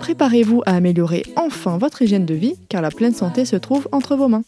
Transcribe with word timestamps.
Préparez-vous 0.00 0.62
à 0.66 0.76
améliorer 0.76 1.22
enfin 1.36 1.78
votre 1.78 2.02
hygiène 2.02 2.26
de 2.26 2.34
vie 2.34 2.56
car 2.68 2.82
la 2.82 2.90
pleine 2.90 3.14
santé 3.14 3.44
se 3.44 3.56
trouve 3.56 3.88
entre 3.92 4.16
vos 4.16 4.28
mains. 4.28 4.44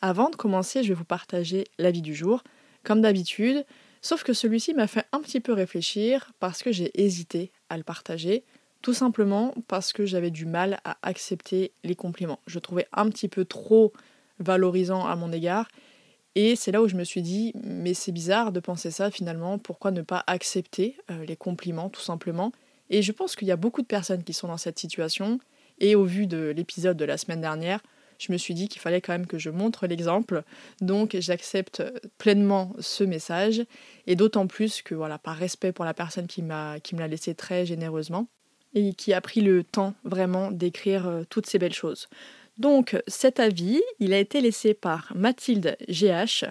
Avant 0.00 0.30
de 0.30 0.36
commencer, 0.36 0.82
je 0.82 0.88
vais 0.88 0.94
vous 0.94 1.04
partager 1.04 1.64
l'avis 1.78 2.02
du 2.02 2.14
jour, 2.14 2.42
comme 2.84 3.00
d'habitude, 3.00 3.64
sauf 4.00 4.22
que 4.22 4.32
celui-ci 4.32 4.74
m'a 4.74 4.86
fait 4.86 5.06
un 5.12 5.20
petit 5.20 5.40
peu 5.40 5.52
réfléchir 5.52 6.32
parce 6.38 6.62
que 6.62 6.72
j'ai 6.72 6.90
hésité 7.00 7.50
à 7.68 7.76
le 7.76 7.82
partager. 7.82 8.44
Tout 8.80 8.94
simplement 8.94 9.54
parce 9.66 9.92
que 9.92 10.06
j'avais 10.06 10.30
du 10.30 10.46
mal 10.46 10.78
à 10.84 10.98
accepter 11.02 11.72
les 11.82 11.96
compliments. 11.96 12.38
Je 12.46 12.60
trouvais 12.60 12.86
un 12.92 13.08
petit 13.08 13.28
peu 13.28 13.44
trop 13.44 13.92
valorisant 14.38 15.04
à 15.04 15.16
mon 15.16 15.32
égard. 15.32 15.68
Et 16.36 16.54
c'est 16.54 16.70
là 16.70 16.80
où 16.80 16.86
je 16.86 16.94
me 16.94 17.02
suis 17.02 17.22
dit, 17.22 17.52
mais 17.64 17.94
c'est 17.94 18.12
bizarre 18.12 18.52
de 18.52 18.60
penser 18.60 18.92
ça 18.92 19.10
finalement, 19.10 19.58
pourquoi 19.58 19.90
ne 19.90 20.02
pas 20.02 20.22
accepter 20.28 20.96
euh, 21.10 21.24
les 21.24 21.34
compliments 21.36 21.88
tout 21.88 22.00
simplement? 22.00 22.52
Et 22.90 23.02
je 23.02 23.12
pense 23.12 23.36
qu'il 23.36 23.48
y 23.48 23.52
a 23.52 23.56
beaucoup 23.56 23.82
de 23.82 23.86
personnes 23.86 24.24
qui 24.24 24.32
sont 24.32 24.48
dans 24.48 24.56
cette 24.56 24.78
situation. 24.78 25.40
Et 25.80 25.94
au 25.94 26.04
vu 26.04 26.26
de 26.26 26.52
l'épisode 26.56 26.96
de 26.96 27.04
la 27.04 27.16
semaine 27.16 27.40
dernière, 27.40 27.80
je 28.18 28.32
me 28.32 28.38
suis 28.38 28.54
dit 28.54 28.68
qu'il 28.68 28.80
fallait 28.80 29.00
quand 29.00 29.12
même 29.12 29.26
que 29.26 29.38
je 29.38 29.50
montre 29.50 29.86
l'exemple. 29.86 30.42
Donc 30.80 31.16
j'accepte 31.18 31.82
pleinement 32.18 32.74
ce 32.80 33.04
message. 33.04 33.64
Et 34.06 34.16
d'autant 34.16 34.46
plus 34.46 34.82
que, 34.82 34.94
voilà, 34.94 35.18
par 35.18 35.36
respect 35.36 35.72
pour 35.72 35.84
la 35.84 35.94
personne 35.94 36.26
qui, 36.26 36.42
m'a, 36.42 36.80
qui 36.80 36.94
me 36.94 37.00
l'a 37.00 37.08
laissé 37.08 37.34
très 37.34 37.64
généreusement, 37.64 38.28
et 38.74 38.92
qui 38.92 39.12
a 39.12 39.20
pris 39.20 39.40
le 39.40 39.64
temps 39.64 39.94
vraiment 40.04 40.50
d'écrire 40.50 41.06
euh, 41.06 41.22
toutes 41.28 41.46
ces 41.46 41.58
belles 41.58 41.74
choses. 41.74 42.08
Donc 42.58 43.00
cet 43.06 43.40
avis, 43.40 43.80
il 44.00 44.12
a 44.12 44.18
été 44.18 44.40
laissé 44.40 44.74
par 44.74 45.12
Mathilde 45.14 45.76
GH 45.88 46.44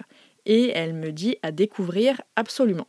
et 0.46 0.70
elle 0.70 0.94
me 0.94 1.12
dit 1.12 1.36
à 1.42 1.52
découvrir 1.52 2.20
absolument. 2.34 2.88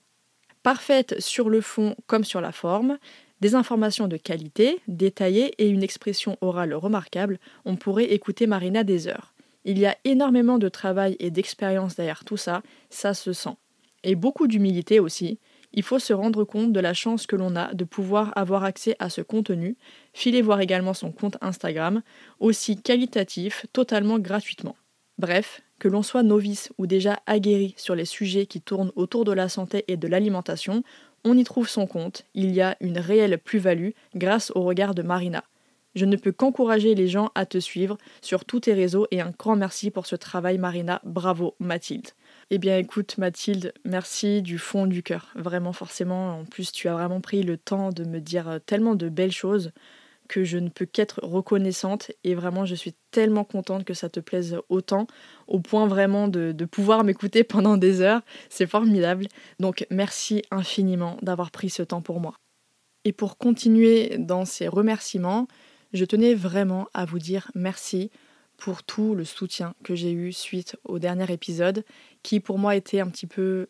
Parfaite 0.63 1.19
sur 1.19 1.49
le 1.49 1.61
fond 1.61 1.95
comme 2.07 2.23
sur 2.23 2.41
la 2.41 2.53
forme, 2.53 2.97
des 3.41 3.55
informations 3.55 4.07
de 4.07 4.17
qualité, 4.17 4.79
détaillées 4.87 5.53
et 5.57 5.67
une 5.67 5.83
expression 5.83 6.37
orale 6.41 6.73
remarquable, 6.73 7.39
on 7.65 7.75
pourrait 7.75 8.11
écouter 8.11 8.47
Marina 8.47 8.83
des 8.83 9.07
heures. 9.07 9.33
Il 9.65 9.77
y 9.77 9.85
a 9.85 9.97
énormément 10.05 10.57
de 10.57 10.69
travail 10.69 11.15
et 11.19 11.31
d'expérience 11.31 11.95
derrière 11.95 12.23
tout 12.25 12.37
ça, 12.37 12.61
ça 12.89 13.13
se 13.13 13.33
sent. 13.33 13.55
Et 14.03 14.15
beaucoup 14.15 14.47
d'humilité 14.47 14.99
aussi, 14.99 15.39
il 15.73 15.83
faut 15.83 15.99
se 15.99 16.13
rendre 16.13 16.43
compte 16.45 16.73
de 16.73 16.79
la 16.79 16.93
chance 16.93 17.27
que 17.27 17.35
l'on 17.35 17.55
a 17.55 17.73
de 17.73 17.83
pouvoir 17.83 18.31
avoir 18.35 18.63
accès 18.63 18.95
à 18.99 19.09
ce 19.09 19.21
contenu, 19.21 19.77
filer 20.13 20.41
voir 20.41 20.61
également 20.61 20.93
son 20.93 21.11
compte 21.11 21.37
Instagram, 21.41 22.01
aussi 22.39 22.81
qualitatif, 22.81 23.65
totalement 23.73 24.17
gratuitement. 24.17 24.75
Bref, 25.19 25.61
que 25.79 25.87
l'on 25.87 26.01
soit 26.01 26.23
novice 26.23 26.71
ou 26.77 26.87
déjà 26.87 27.19
aguerri 27.25 27.73
sur 27.77 27.93
les 27.93 28.05
sujets 28.05 28.45
qui 28.45 28.61
tournent 28.61 28.91
autour 28.95 29.25
de 29.25 29.31
la 29.31 29.49
santé 29.49 29.85
et 29.87 29.97
de 29.97 30.07
l'alimentation, 30.07 30.83
on 31.23 31.37
y 31.37 31.43
trouve 31.43 31.69
son 31.69 31.87
compte, 31.87 32.25
il 32.33 32.51
y 32.51 32.61
a 32.61 32.75
une 32.79 32.99
réelle 32.99 33.37
plus-value 33.37 33.91
grâce 34.15 34.51
au 34.55 34.61
regard 34.61 34.95
de 34.95 35.01
Marina. 35.01 35.43
Je 35.95 36.05
ne 36.05 36.15
peux 36.15 36.31
qu'encourager 36.31 36.93
les 36.93 37.07
gens 37.07 37.31
à 37.33 37.45
te 37.45 37.57
suivre 37.57 37.97
sur 38.21 38.45
tous 38.45 38.61
tes 38.61 38.73
réseaux 38.73 39.07
et 39.11 39.21
un 39.21 39.33
grand 39.37 39.55
merci 39.55 39.89
pour 39.89 40.05
ce 40.05 40.15
travail 40.15 40.57
Marina, 40.59 41.01
bravo 41.03 41.55
Mathilde. 41.59 42.09
Eh 42.51 42.59
bien 42.59 42.77
écoute 42.77 43.17
Mathilde, 43.17 43.73
merci 43.85 44.41
du 44.43 44.59
fond 44.59 44.85
du 44.85 45.01
cœur. 45.01 45.31
Vraiment 45.35 45.73
forcément, 45.73 46.39
en 46.39 46.45
plus 46.45 46.71
tu 46.71 46.87
as 46.87 46.93
vraiment 46.93 47.21
pris 47.21 47.41
le 47.41 47.57
temps 47.57 47.89
de 47.89 48.03
me 48.03 48.19
dire 48.19 48.59
tellement 48.65 48.95
de 48.95 49.09
belles 49.09 49.31
choses 49.31 49.71
que 50.29 50.45
je 50.45 50.57
ne 50.57 50.69
peux 50.69 50.85
qu'être 50.85 51.19
reconnaissante 51.23 52.11
et 52.23 52.35
vraiment 52.35 52.63
je 52.63 52.75
suis 52.75 52.93
tellement 53.11 53.43
contente 53.43 53.83
que 53.83 53.93
ça 53.93 54.07
te 54.07 54.21
plaise 54.21 54.57
autant 54.69 55.07
au 55.47 55.59
point 55.59 55.87
vraiment 55.87 56.29
de, 56.29 56.53
pouvoir 56.65 57.03
m'écouter 57.03 57.43
pendant 57.55 57.75
des 57.75 57.99
heures. 57.99 58.21
C'est 58.49 58.67
formidable. 58.67 59.27
Donc 59.59 59.85
merci 59.89 60.43
infiniment 60.51 61.17
d'avoir 61.21 61.51
pris 61.51 61.69
ce 61.69 61.83
temps 61.83 62.01
pour 62.01 62.21
moi. 62.21 62.35
Et 63.03 63.11
pour 63.11 63.37
continuer 63.37 64.17
dans 64.17 64.45
ces 64.45 64.67
remerciements, 64.67 65.47
je 65.91 66.05
tenais 66.05 66.35
vraiment 66.35 66.87
à 66.93 67.05
vous 67.05 67.19
dire 67.19 67.51
merci 67.55 68.11
pour 68.57 68.83
tout 68.83 69.15
le 69.15 69.23
soutien 69.23 69.73
que 69.83 69.95
j'ai 69.95 70.11
eu 70.11 70.33
suite 70.33 70.75
au 70.83 70.99
dernier 70.99 71.31
épisode, 71.31 71.85
qui 72.23 72.39
pour 72.41 72.59
moi 72.59 72.75
était 72.75 72.99
un 72.99 73.07
petit 73.07 73.25
peu 73.25 73.67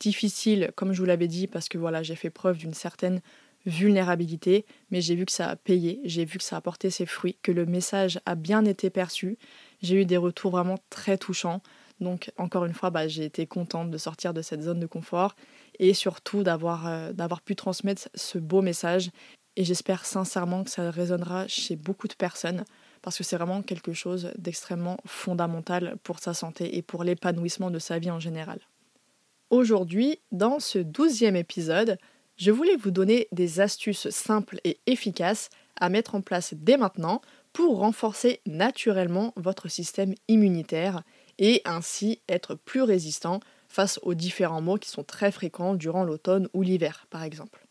difficile, 0.00 0.72
comme 0.76 0.92
je 0.92 0.98
vous 0.98 1.06
l'avais 1.06 1.28
dit, 1.28 1.46
parce 1.46 1.68
que 1.68 1.76
voilà, 1.76 2.02
j'ai 2.02 2.16
fait 2.16 2.30
preuve 2.30 2.56
d'une 2.56 2.74
certaine 2.74 3.20
vulnérabilité, 3.66 4.64
mais 4.90 5.00
j'ai 5.00 5.14
vu 5.14 5.26
que 5.26 5.32
ça 5.32 5.48
a 5.48 5.56
payé, 5.56 6.00
j'ai 6.04 6.24
vu 6.24 6.38
que 6.38 6.44
ça 6.44 6.56
a 6.56 6.60
porté 6.60 6.90
ses 6.90 7.06
fruits, 7.06 7.36
que 7.42 7.52
le 7.52 7.66
message 7.66 8.20
a 8.26 8.34
bien 8.34 8.64
été 8.64 8.90
perçu. 8.90 9.38
J'ai 9.82 10.00
eu 10.00 10.04
des 10.04 10.16
retours 10.16 10.52
vraiment 10.52 10.78
très 10.88 11.18
touchants. 11.18 11.62
Donc 12.00 12.32
encore 12.38 12.64
une 12.64 12.72
fois, 12.72 12.90
bah, 12.90 13.08
j'ai 13.08 13.24
été 13.24 13.46
contente 13.46 13.90
de 13.90 13.98
sortir 13.98 14.32
de 14.32 14.42
cette 14.42 14.62
zone 14.62 14.80
de 14.80 14.86
confort 14.86 15.36
et 15.78 15.92
surtout 15.92 16.42
d'avoir 16.42 16.86
euh, 16.86 17.12
d'avoir 17.12 17.42
pu 17.42 17.56
transmettre 17.56 18.08
ce 18.14 18.38
beau 18.38 18.62
message. 18.62 19.10
Et 19.56 19.64
j'espère 19.64 20.06
sincèrement 20.06 20.64
que 20.64 20.70
ça 20.70 20.90
résonnera 20.90 21.46
chez 21.48 21.76
beaucoup 21.76 22.08
de 22.08 22.14
personnes 22.14 22.64
parce 23.02 23.18
que 23.18 23.24
c'est 23.24 23.36
vraiment 23.36 23.62
quelque 23.62 23.92
chose 23.92 24.30
d'extrêmement 24.38 24.98
fondamental 25.06 25.96
pour 26.02 26.18
sa 26.18 26.34
santé 26.34 26.76
et 26.76 26.82
pour 26.82 27.04
l'épanouissement 27.04 27.70
de 27.70 27.78
sa 27.78 27.98
vie 27.98 28.10
en 28.10 28.20
général. 28.20 28.60
Aujourd'hui, 29.50 30.20
dans 30.32 30.60
ce 30.60 30.78
douzième 30.78 31.36
épisode, 31.36 31.98
je 32.40 32.50
voulais 32.50 32.76
vous 32.76 32.90
donner 32.90 33.28
des 33.32 33.60
astuces 33.60 34.08
simples 34.08 34.60
et 34.64 34.80
efficaces 34.86 35.50
à 35.78 35.90
mettre 35.90 36.14
en 36.14 36.22
place 36.22 36.54
dès 36.56 36.78
maintenant 36.78 37.20
pour 37.52 37.78
renforcer 37.78 38.40
naturellement 38.46 39.34
votre 39.36 39.68
système 39.68 40.14
immunitaire 40.26 41.02
et 41.38 41.60
ainsi 41.66 42.22
être 42.30 42.54
plus 42.54 42.80
résistant 42.80 43.40
face 43.68 44.00
aux 44.02 44.14
différents 44.14 44.62
maux 44.62 44.78
qui 44.78 44.88
sont 44.88 45.04
très 45.04 45.30
fréquents 45.30 45.74
durant 45.74 46.02
l'automne 46.02 46.48
ou 46.54 46.62
l'hiver 46.62 47.06
par 47.10 47.24
exemple. 47.24 47.66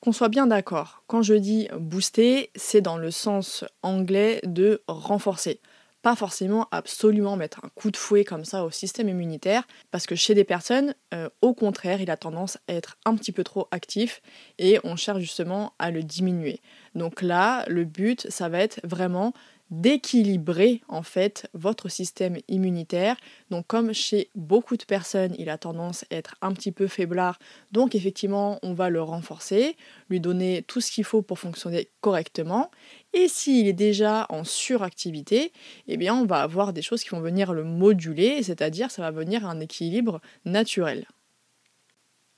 Qu'on 0.00 0.12
soit 0.12 0.30
bien 0.30 0.48
d'accord, 0.48 1.04
quand 1.06 1.22
je 1.22 1.34
dis 1.34 1.68
booster, 1.78 2.50
c'est 2.56 2.80
dans 2.80 2.96
le 2.96 3.12
sens 3.12 3.64
anglais 3.82 4.40
de 4.44 4.82
renforcer. 4.88 5.60
Pas 6.02 6.16
forcément 6.16 6.66
absolument 6.70 7.36
mettre 7.36 7.60
un 7.62 7.68
coup 7.74 7.90
de 7.90 7.96
fouet 7.96 8.24
comme 8.24 8.46
ça 8.46 8.64
au 8.64 8.70
système 8.70 9.08
immunitaire, 9.10 9.66
parce 9.90 10.06
que 10.06 10.14
chez 10.14 10.34
des 10.34 10.44
personnes, 10.44 10.94
euh, 11.12 11.28
au 11.42 11.52
contraire, 11.52 12.00
il 12.00 12.10
a 12.10 12.16
tendance 12.16 12.56
à 12.68 12.72
être 12.72 12.96
un 13.04 13.14
petit 13.16 13.32
peu 13.32 13.44
trop 13.44 13.68
actif 13.70 14.22
et 14.58 14.78
on 14.82 14.96
cherche 14.96 15.20
justement 15.20 15.74
à 15.78 15.90
le 15.90 16.02
diminuer. 16.02 16.60
Donc 16.94 17.20
là, 17.20 17.64
le 17.68 17.84
but, 17.84 18.26
ça 18.30 18.48
va 18.48 18.60
être 18.60 18.80
vraiment 18.82 19.34
d'équilibrer 19.70 20.82
en 20.88 21.02
fait 21.02 21.48
votre 21.54 21.88
système 21.88 22.38
immunitaire. 22.48 23.16
Donc 23.50 23.66
comme 23.68 23.92
chez 23.92 24.30
beaucoup 24.34 24.76
de 24.76 24.84
personnes, 24.84 25.34
il 25.38 25.48
a 25.48 25.58
tendance 25.58 26.04
à 26.10 26.16
être 26.16 26.34
un 26.42 26.52
petit 26.52 26.72
peu 26.72 26.88
faiblard, 26.88 27.38
donc 27.70 27.94
effectivement, 27.94 28.58
on 28.62 28.74
va 28.74 28.90
le 28.90 29.00
renforcer, 29.02 29.76
lui 30.08 30.18
donner 30.20 30.64
tout 30.66 30.80
ce 30.80 30.90
qu'il 30.90 31.04
faut 31.04 31.22
pour 31.22 31.38
fonctionner 31.38 31.88
correctement. 32.00 32.70
Et 33.12 33.26
s'il 33.28 33.66
est 33.66 33.72
déjà 33.72 34.26
en 34.28 34.44
suractivité, 34.44 35.52
eh 35.88 35.96
bien 35.96 36.14
on 36.14 36.26
va 36.26 36.42
avoir 36.42 36.72
des 36.72 36.82
choses 36.82 37.02
qui 37.02 37.10
vont 37.10 37.20
venir 37.20 37.52
le 37.52 37.64
moduler, 37.64 38.42
c'est-à-dire 38.42 38.90
ça 38.90 39.02
va 39.02 39.10
venir 39.10 39.44
à 39.44 39.50
un 39.50 39.60
équilibre 39.60 40.20
naturel. 40.44 41.06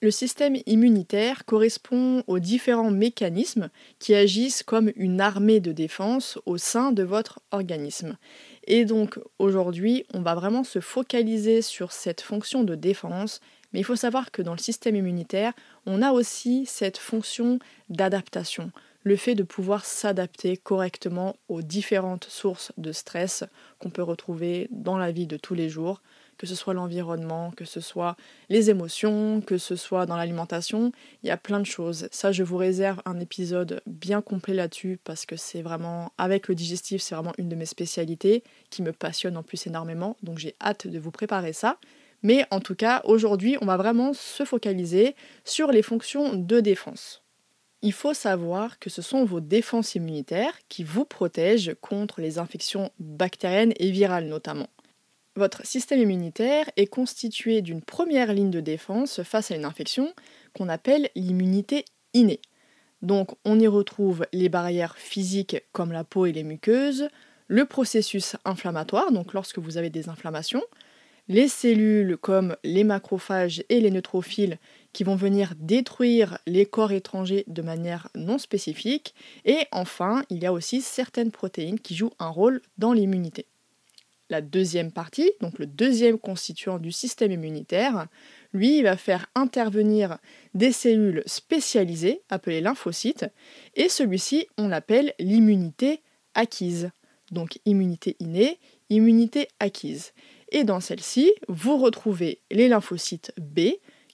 Le 0.02 0.10
système 0.10 0.56
immunitaire 0.66 1.44
correspond 1.44 2.24
aux 2.26 2.40
différents 2.40 2.90
mécanismes 2.90 3.70
qui 4.00 4.16
agissent 4.16 4.64
comme 4.64 4.90
une 4.96 5.20
armée 5.20 5.60
de 5.60 5.70
défense 5.70 6.40
au 6.44 6.58
sein 6.58 6.90
de 6.90 7.04
votre 7.04 7.38
organisme. 7.52 8.19
Et 8.66 8.84
donc 8.84 9.20
aujourd'hui, 9.38 10.04
on 10.12 10.20
va 10.20 10.34
vraiment 10.34 10.64
se 10.64 10.80
focaliser 10.80 11.62
sur 11.62 11.92
cette 11.92 12.20
fonction 12.20 12.64
de 12.64 12.74
défense, 12.74 13.40
mais 13.72 13.78
il 13.78 13.84
faut 13.84 13.94
savoir 13.94 14.32
que 14.32 14.42
dans 14.42 14.54
le 14.54 14.58
système 14.58 14.96
immunitaire, 14.96 15.52
on 15.86 16.02
a 16.02 16.10
aussi 16.10 16.66
cette 16.66 16.98
fonction 16.98 17.60
d'adaptation. 17.88 18.72
Le 19.04 19.16
fait 19.16 19.34
de 19.34 19.43
pouvoir 19.43 19.84
s'adapter 19.84 20.56
correctement 20.56 21.37
aux 21.49 21.62
différentes 21.62 22.25
sources 22.25 22.72
de 22.76 22.93
stress 22.93 23.44
qu'on 23.78 23.90
peut 23.90 24.02
retrouver 24.02 24.69
dans 24.70 24.96
la 24.96 25.12
vie 25.12 25.26
de 25.26 25.37
tous 25.37 25.54
les 25.54 25.69
jours, 25.69 26.02
que 26.38 26.46
ce 26.46 26.54
soit 26.54 26.75
l'environnement, 26.75 27.52
que 27.52 27.64
ce 27.64 27.81
soit 27.81 28.16
les 28.49 28.70
émotions, 28.70 29.40
que 29.40 29.58
ce 29.58 29.76
soit 29.76 30.06
dans 30.06 30.16
l'alimentation, 30.16 30.93
il 31.22 31.28
y 31.28 31.31
a 31.31 31.37
plein 31.37 31.60
de 31.60 31.66
choses. 31.66 32.08
Ça, 32.10 32.32
je 32.32 32.43
vous 32.43 32.56
réserve 32.56 33.00
un 33.04 33.20
épisode 33.20 33.81
bien 33.87 34.22
complet 34.22 34.54
là-dessus 34.54 34.99
parce 35.05 35.26
que 35.26 35.37
c'est 35.37 35.62
vraiment, 35.62 36.12
avec 36.19 36.48
le 36.48 36.55
digestif, 36.55 37.02
c'est 37.02 37.14
vraiment 37.14 37.34
une 37.38 37.48
de 37.48 37.56
mes 37.56 37.66
spécialités 37.66 38.43
qui 38.70 38.82
me 38.82 38.93
passionne 38.93 39.37
en 39.37 39.43
plus 39.43 39.66
énormément, 39.66 40.16
donc 40.22 40.38
j'ai 40.38 40.55
hâte 40.60 40.87
de 40.87 40.98
vous 40.98 41.12
préparer 41.12 41.52
ça. 41.52 41.78
Mais 42.25 42.44
en 42.50 42.60
tout 42.60 42.76
cas, 42.76 43.02
aujourd'hui, 43.05 43.56
on 43.60 43.66
va 43.66 43.76
vraiment 43.76 44.12
se 44.12 44.44
focaliser 44.44 45.16
sur 45.44 45.72
les 45.72 45.82
fonctions 45.82 46.34
de 46.34 46.60
défense. 46.60 47.21
Il 47.82 47.93
faut 47.93 48.14
savoir 48.14 48.79
que 48.79 48.90
ce 48.90 49.02
sont 49.02 49.25
vos 49.25 49.40
défenses 49.40 49.96
immunitaires 49.96 50.56
qui 50.69 50.84
vous 50.84 51.05
protègent 51.05 51.75
contre 51.81 52.20
les 52.20 52.38
infections 52.38 52.90
bactériennes 53.00 53.75
et 53.76 53.90
virales 53.90 54.29
notamment. 54.29 54.69
Votre 55.34 55.67
système 55.67 56.00
immunitaire 56.00 56.70
est 56.76 56.87
constitué 56.87 57.61
d'une 57.61 57.82
première 57.82 58.32
ligne 58.32 58.50
de 58.50 58.61
défense 58.61 59.23
face 59.23 59.50
à 59.50 59.56
une 59.56 59.64
infection 59.64 60.12
qu'on 60.55 60.69
appelle 60.69 61.08
l'immunité 61.17 61.84
innée. 62.14 62.40
Donc 63.00 63.31
on 63.44 63.58
y 63.58 63.67
retrouve 63.67 64.26
les 64.32 64.49
barrières 64.49 64.96
physiques 64.96 65.64
comme 65.73 65.90
la 65.90 66.05
peau 66.05 66.26
et 66.26 66.32
les 66.32 66.44
muqueuses, 66.44 67.08
le 67.49 67.64
processus 67.64 68.37
inflammatoire, 68.44 69.11
donc 69.11 69.32
lorsque 69.32 69.58
vous 69.58 69.76
avez 69.76 69.90
des 69.90 70.08
inflammations, 70.08 70.62
les 71.29 71.49
cellules 71.49 72.17
comme 72.17 72.56
les 72.62 72.84
macrophages 72.84 73.64
et 73.69 73.81
les 73.81 73.90
neutrophiles 73.90 74.58
qui 74.93 75.05
vont 75.05 75.17
venir 75.17 75.55
détruire 75.59 76.39
les 76.47 76.67
corps 76.67 76.93
étrangers 76.93 77.44
de 77.47 77.62
manière 77.62 78.09
non 78.15 78.39
spécifique. 78.39 79.15
Et 79.44 79.67
enfin, 79.73 80.23
il 80.31 80.43
y 80.43 80.47
a 80.47 80.53
aussi 80.53 80.81
certaines 80.81 81.31
protéines 81.31 81.81
qui 81.81 81.94
jouent 81.94 82.12
un 82.19 82.29
rôle 82.29 82.61
dans 82.79 82.93
l'immunité. 82.93 83.47
La 84.31 84.41
deuxième 84.41 84.93
partie, 84.93 85.31
donc 85.41 85.59
le 85.59 85.67
deuxième 85.67 86.19
constituant 86.19 86.79
du 86.79 86.91
système 86.91 87.33
immunitaire, 87.33 88.06
lui, 88.55 88.83
va 88.83 88.97
faire 88.97 89.27
intervenir 89.35 90.19
des 90.55 90.73
cellules 90.73 91.23
spécialisées, 91.27 92.23
appelées 92.31 92.62
lymphocytes, 92.62 93.27
et 93.75 93.89
celui-ci, 93.89 94.47
on 94.56 94.69
l'appelle 94.69 95.12
l'immunité 95.19 96.00
acquise. 96.35 96.91
Donc 97.31 97.59
immunité 97.67 98.17
innée, 98.21 98.59
immunité 98.91 99.49
acquise. 99.59 100.12
Et 100.50 100.65
dans 100.65 100.81
celle-ci, 100.81 101.33
vous 101.49 101.79
retrouvez 101.79 102.41
les 102.50 102.69
lymphocytes 102.69 103.33
B 103.39 103.71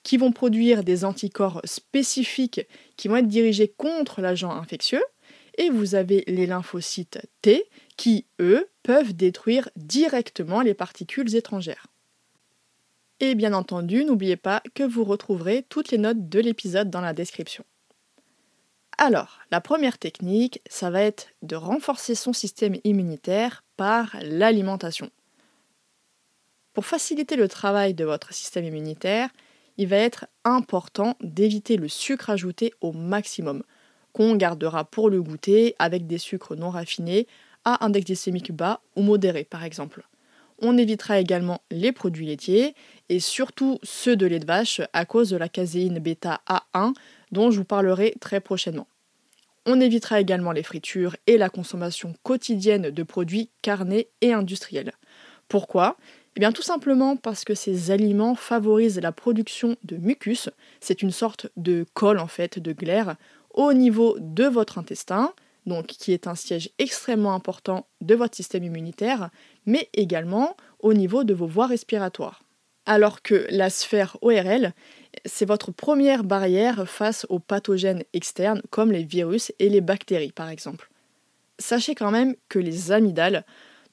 qui 0.08 0.16
vont 0.16 0.32
produire 0.32 0.84
des 0.84 1.04
anticorps 1.04 1.60
spécifiques 1.64 2.62
qui 2.96 3.08
vont 3.08 3.16
être 3.16 3.28
dirigés 3.28 3.68
contre 3.68 4.22
l'agent 4.22 4.50
infectieux. 4.50 5.04
Et 5.58 5.68
vous 5.68 5.94
avez 5.94 6.24
les 6.26 6.46
lymphocytes 6.46 7.28
T 7.42 7.68
qui, 7.98 8.24
eux, 8.40 8.70
peuvent 8.82 9.12
détruire 9.12 9.68
directement 9.76 10.62
les 10.62 10.72
particules 10.72 11.36
étrangères. 11.36 11.88
Et 13.20 13.34
bien 13.34 13.52
entendu, 13.52 14.06
n'oubliez 14.06 14.38
pas 14.38 14.62
que 14.72 14.82
vous 14.82 15.04
retrouverez 15.04 15.66
toutes 15.68 15.90
les 15.90 15.98
notes 15.98 16.30
de 16.30 16.40
l'épisode 16.40 16.88
dans 16.88 17.02
la 17.02 17.12
description. 17.12 17.66
Alors, 18.96 19.40
la 19.50 19.60
première 19.60 19.98
technique, 19.98 20.62
ça 20.70 20.88
va 20.88 21.02
être 21.02 21.28
de 21.42 21.54
renforcer 21.54 22.14
son 22.14 22.32
système 22.32 22.78
immunitaire 22.84 23.62
par 23.76 24.16
l'alimentation. 24.22 25.10
Pour 26.72 26.86
faciliter 26.86 27.36
le 27.36 27.48
travail 27.48 27.92
de 27.92 28.06
votre 28.06 28.32
système 28.32 28.64
immunitaire, 28.64 29.28
il 29.78 29.86
va 29.88 29.96
être 29.96 30.26
important 30.44 31.16
d'éviter 31.22 31.76
le 31.76 31.88
sucre 31.88 32.30
ajouté 32.30 32.74
au 32.80 32.92
maximum, 32.92 33.62
qu'on 34.12 34.36
gardera 34.36 34.84
pour 34.84 35.08
le 35.08 35.22
goûter 35.22 35.76
avec 35.78 36.06
des 36.06 36.18
sucres 36.18 36.56
non 36.56 36.70
raffinés 36.70 37.26
à 37.64 37.84
index 37.84 38.06
glycémique 38.06 38.52
bas 38.52 38.80
ou 38.96 39.02
modéré 39.02 39.44
par 39.44 39.64
exemple. 39.64 40.02
On 40.60 40.76
évitera 40.76 41.20
également 41.20 41.62
les 41.70 41.92
produits 41.92 42.26
laitiers 42.26 42.74
et 43.08 43.20
surtout 43.20 43.78
ceux 43.84 44.16
de 44.16 44.26
lait 44.26 44.40
de 44.40 44.46
vache 44.46 44.80
à 44.92 45.04
cause 45.04 45.30
de 45.30 45.36
la 45.36 45.48
caséine 45.48 46.00
bêta 46.00 46.40
A1 46.48 46.94
dont 47.30 47.52
je 47.52 47.58
vous 47.58 47.64
parlerai 47.64 48.14
très 48.20 48.40
prochainement. 48.40 48.88
On 49.66 49.80
évitera 49.80 50.20
également 50.20 50.52
les 50.52 50.62
fritures 50.62 51.14
et 51.26 51.38
la 51.38 51.50
consommation 51.50 52.14
quotidienne 52.24 52.90
de 52.90 53.02
produits 53.04 53.50
carnés 53.62 54.08
et 54.20 54.32
industriels. 54.32 54.92
Pourquoi? 55.46 55.96
Eh 56.36 56.40
bien 56.40 56.52
tout 56.52 56.62
simplement 56.62 57.16
parce 57.16 57.44
que 57.44 57.54
ces 57.54 57.90
aliments 57.90 58.34
favorisent 58.34 59.00
la 59.00 59.12
production 59.12 59.76
de 59.84 59.96
mucus, 59.96 60.50
c'est 60.80 61.02
une 61.02 61.10
sorte 61.10 61.48
de 61.56 61.84
colle 61.94 62.18
en 62.18 62.28
fait, 62.28 62.58
de 62.58 62.72
glaire, 62.72 63.16
au 63.54 63.72
niveau 63.72 64.16
de 64.20 64.44
votre 64.44 64.78
intestin, 64.78 65.32
donc 65.66 65.86
qui 65.86 66.12
est 66.12 66.26
un 66.26 66.34
siège 66.34 66.70
extrêmement 66.78 67.34
important 67.34 67.86
de 68.00 68.14
votre 68.14 68.36
système 68.36 68.64
immunitaire, 68.64 69.30
mais 69.66 69.88
également 69.94 70.56
au 70.80 70.94
niveau 70.94 71.24
de 71.24 71.34
vos 71.34 71.46
voies 71.46 71.66
respiratoires. 71.66 72.42
Alors 72.86 73.20
que 73.20 73.46
la 73.50 73.68
sphère 73.68 74.16
ORL, 74.22 74.72
c'est 75.26 75.44
votre 75.44 75.72
première 75.72 76.24
barrière 76.24 76.88
face 76.88 77.26
aux 77.28 77.38
pathogènes 77.38 78.04
externes 78.14 78.62
comme 78.70 78.92
les 78.92 79.04
virus 79.04 79.52
et 79.58 79.68
les 79.68 79.82
bactéries 79.82 80.32
par 80.32 80.48
exemple. 80.48 80.90
Sachez 81.58 81.94
quand 81.94 82.10
même 82.10 82.34
que 82.48 82.58
les 82.58 82.92
amygdales 82.92 83.44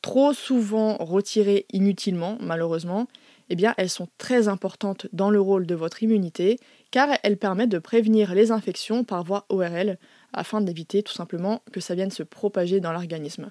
trop 0.05 0.33
souvent 0.33 0.97
retirées 0.97 1.65
inutilement, 1.73 2.37
malheureusement, 2.39 3.07
eh 3.49 3.55
bien, 3.55 3.73
elles 3.75 3.89
sont 3.89 4.07
très 4.19 4.47
importantes 4.47 5.07
dans 5.13 5.31
le 5.31 5.41
rôle 5.41 5.65
de 5.65 5.73
votre 5.73 6.03
immunité, 6.03 6.59
car 6.91 7.09
elles 7.23 7.37
permettent 7.37 7.71
de 7.71 7.79
prévenir 7.79 8.35
les 8.35 8.51
infections 8.51 9.03
par 9.03 9.23
voie 9.23 9.47
ORL, 9.49 9.97
afin 10.31 10.61
d'éviter 10.61 11.01
tout 11.01 11.11
simplement 11.11 11.63
que 11.71 11.79
ça 11.79 11.95
vienne 11.95 12.11
se 12.11 12.21
propager 12.21 12.79
dans 12.79 12.91
l'organisme. 12.91 13.49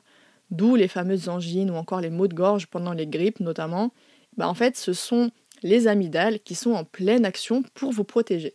D'où 0.52 0.76
les 0.76 0.86
fameuses 0.86 1.28
angines 1.28 1.72
ou 1.72 1.74
encore 1.74 2.00
les 2.00 2.08
maux 2.08 2.28
de 2.28 2.34
gorge 2.34 2.68
pendant 2.68 2.92
les 2.92 3.08
grippes 3.08 3.40
notamment. 3.40 3.92
Bah, 4.36 4.48
en 4.48 4.54
fait, 4.54 4.76
ce 4.76 4.92
sont 4.92 5.32
les 5.64 5.88
amygdales 5.88 6.38
qui 6.38 6.54
sont 6.54 6.74
en 6.74 6.84
pleine 6.84 7.24
action 7.24 7.64
pour 7.74 7.90
vous 7.90 8.04
protéger. 8.04 8.54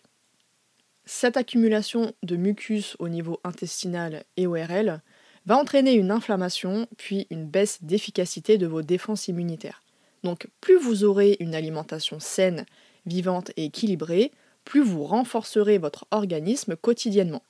Cette 1.04 1.36
accumulation 1.36 2.14
de 2.24 2.38
mucus 2.38 2.96
au 3.00 3.10
niveau 3.10 3.42
intestinal 3.44 4.24
et 4.38 4.48
ORL 4.48 5.02
va 5.50 5.58
entraîner 5.58 5.94
une 5.94 6.12
inflammation 6.12 6.88
puis 6.96 7.26
une 7.32 7.46
baisse 7.46 7.80
d'efficacité 7.82 8.60
de 8.60 8.68
vos 8.68 8.84
défenses 8.84 9.28
immunitaires. 9.28 9.82
Donc 10.24 10.48
plus 10.62 10.78
vous 10.78 11.04
aurez 11.04 11.38
une 11.40 11.56
alimentation 11.56 12.20
saine, 12.20 12.68
vivante 13.08 13.50
et 13.58 13.66
équilibrée, 13.66 14.32
plus 14.64 14.84
vous 14.84 15.04
renforcerez 15.04 15.80
votre 15.80 16.06
organisme 16.12 16.76
quotidiennement. 16.76 17.42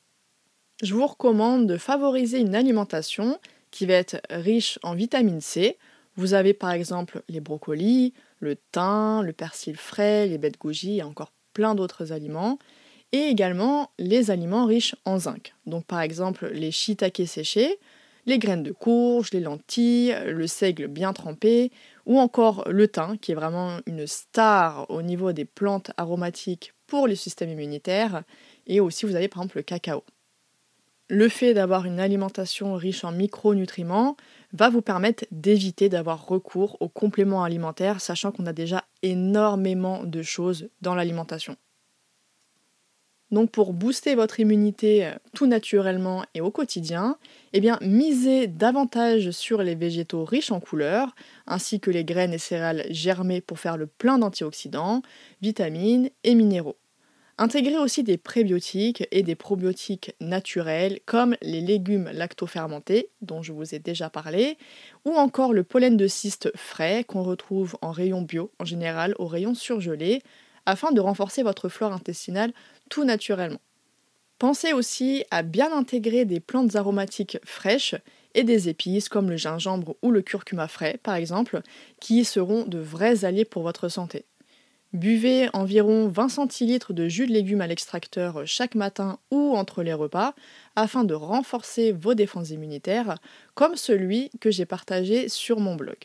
Je 0.81 0.93
vous 0.93 1.05
recommande 1.05 1.67
de 1.67 1.75
favoriser 1.75 2.39
une 2.39 2.55
alimentation 2.55 3.37
qui 3.69 3.85
va 3.85 3.95
être 3.95 4.21
riche 4.29 4.79
en 4.81 4.95
vitamine 4.95 5.41
C. 5.41 5.77
Vous 6.15 6.33
avez 6.33 6.53
par 6.53 6.71
exemple 6.71 7.21
les 7.27 7.41
brocolis, 7.41 8.13
le 8.39 8.55
thym, 8.71 9.23
le 9.23 9.33
persil 9.33 9.75
frais, 9.75 10.25
les 10.27 10.37
de 10.37 10.57
goji 10.57 10.99
et 10.99 11.03
encore 11.03 11.33
plein 11.53 11.75
d'autres 11.75 12.13
aliments 12.13 12.59
et 13.11 13.23
également 13.23 13.91
les 13.97 14.31
aliments 14.31 14.65
riches 14.65 14.95
en 15.03 15.19
zinc. 15.19 15.53
Donc 15.65 15.85
par 15.85 16.01
exemple 16.01 16.47
les 16.53 16.71
shiitake 16.71 17.23
séchés, 17.27 17.79
les 18.29 18.37
graines 18.37 18.63
de 18.63 18.71
courge, 18.71 19.31
les 19.33 19.39
lentilles, 19.39 20.15
le 20.27 20.45
seigle 20.45 20.87
bien 20.87 21.13
trempé, 21.13 21.71
ou 22.05 22.19
encore 22.19 22.63
le 22.69 22.87
thym, 22.87 23.17
qui 23.17 23.31
est 23.31 23.35
vraiment 23.35 23.79
une 23.87 24.05
star 24.05 24.85
au 24.89 25.01
niveau 25.01 25.33
des 25.33 25.45
plantes 25.45 25.91
aromatiques 25.97 26.73
pour 26.85 27.07
le 27.07 27.15
système 27.15 27.49
immunitaire, 27.49 28.23
et 28.67 28.79
aussi 28.79 29.07
vous 29.07 29.15
avez 29.15 29.27
par 29.27 29.41
exemple 29.41 29.57
le 29.57 29.63
cacao. 29.63 30.03
Le 31.07 31.27
fait 31.27 31.55
d'avoir 31.55 31.85
une 31.85 31.99
alimentation 31.99 32.75
riche 32.75 33.03
en 33.03 33.11
micronutriments 33.11 34.15
va 34.53 34.69
vous 34.69 34.83
permettre 34.83 35.25
d'éviter 35.31 35.89
d'avoir 35.89 36.27
recours 36.27 36.77
aux 36.81 36.89
compléments 36.89 37.43
alimentaires, 37.43 37.99
sachant 37.99 38.31
qu'on 38.31 38.45
a 38.45 38.53
déjà 38.53 38.85
énormément 39.01 40.03
de 40.03 40.21
choses 40.21 40.69
dans 40.81 40.93
l'alimentation. 40.93 41.57
Donc 43.31 43.51
pour 43.51 43.73
booster 43.73 44.15
votre 44.15 44.39
immunité 44.39 45.05
euh, 45.05 45.11
tout 45.33 45.45
naturellement 45.45 46.23
et 46.33 46.41
au 46.41 46.51
quotidien, 46.51 47.17
eh 47.53 47.59
bien 47.59 47.77
misez 47.81 48.47
davantage 48.47 49.31
sur 49.31 49.61
les 49.61 49.75
végétaux 49.75 50.25
riches 50.25 50.51
en 50.51 50.59
couleurs, 50.59 51.15
ainsi 51.45 51.79
que 51.79 51.91
les 51.91 52.03
graines 52.03 52.33
et 52.33 52.39
céréales 52.39 52.85
germées 52.89 53.41
pour 53.41 53.59
faire 53.59 53.77
le 53.77 53.87
plein 53.87 54.17
d'antioxydants, 54.17 55.03
vitamines 55.41 56.09
et 56.23 56.33
minéraux. 56.33 56.77
Intégrez 57.41 57.77
aussi 57.77 58.03
des 58.03 58.17
prébiotiques 58.17 59.07
et 59.11 59.23
des 59.23 59.35
probiotiques 59.35 60.13
naturels 60.19 60.99
comme 61.05 61.37
les 61.41 61.61
légumes 61.61 62.09
lactofermentés 62.11 63.11
dont 63.21 63.41
je 63.41 63.53
vous 63.53 63.73
ai 63.73 63.79
déjà 63.79 64.09
parlé, 64.09 64.57
ou 65.05 65.13
encore 65.13 65.53
le 65.53 65.63
pollen 65.63 65.95
de 65.95 66.07
cyste 66.07 66.51
frais 66.57 67.05
qu'on 67.05 67.23
retrouve 67.23 67.77
en 67.81 67.91
rayon 67.91 68.23
bio 68.23 68.51
en 68.59 68.65
général 68.65 69.15
au 69.19 69.27
rayon 69.27 69.53
surgelé, 69.55 70.21
afin 70.69 70.91
de 70.91 71.01
renforcer 71.01 71.43
votre 71.43 71.69
flore 71.69 71.93
intestinale 71.93 72.53
tout 72.89 73.03
naturellement. 73.03 73.61
Pensez 74.37 74.71
aussi 74.71 75.25
à 75.31 75.41
bien 75.41 75.75
intégrer 75.75 76.25
des 76.25 76.39
plantes 76.39 76.75
aromatiques 76.75 77.37
fraîches 77.43 77.95
et 78.35 78.43
des 78.43 78.69
épices 78.69 79.09
comme 79.09 79.29
le 79.29 79.37
gingembre 79.37 79.97
ou 80.01 80.11
le 80.11 80.21
curcuma 80.21 80.67
frais 80.67 80.99
par 81.03 81.15
exemple, 81.15 81.61
qui 81.99 82.23
seront 82.23 82.65
de 82.65 82.79
vrais 82.79 83.25
alliés 83.25 83.45
pour 83.45 83.63
votre 83.63 83.89
santé. 83.89 84.25
Buvez 84.93 85.49
environ 85.53 86.07
20 86.07 86.29
centilitres 86.29 86.93
de 86.93 87.07
jus 87.07 87.27
de 87.27 87.33
légumes 87.33 87.61
à 87.61 87.67
l'extracteur 87.67 88.41
chaque 88.45 88.73
matin 88.73 89.19
ou 89.29 89.55
entre 89.55 89.83
les 89.83 89.93
repas 89.93 90.33
afin 90.75 91.03
de 91.03 91.13
renforcer 91.13 91.91
vos 91.91 92.15
défenses 92.15 92.49
immunitaires, 92.49 93.19
comme 93.53 93.75
celui 93.75 94.31
que 94.39 94.49
j'ai 94.49 94.65
partagé 94.65 95.29
sur 95.29 95.59
mon 95.59 95.75
blog. 95.75 95.97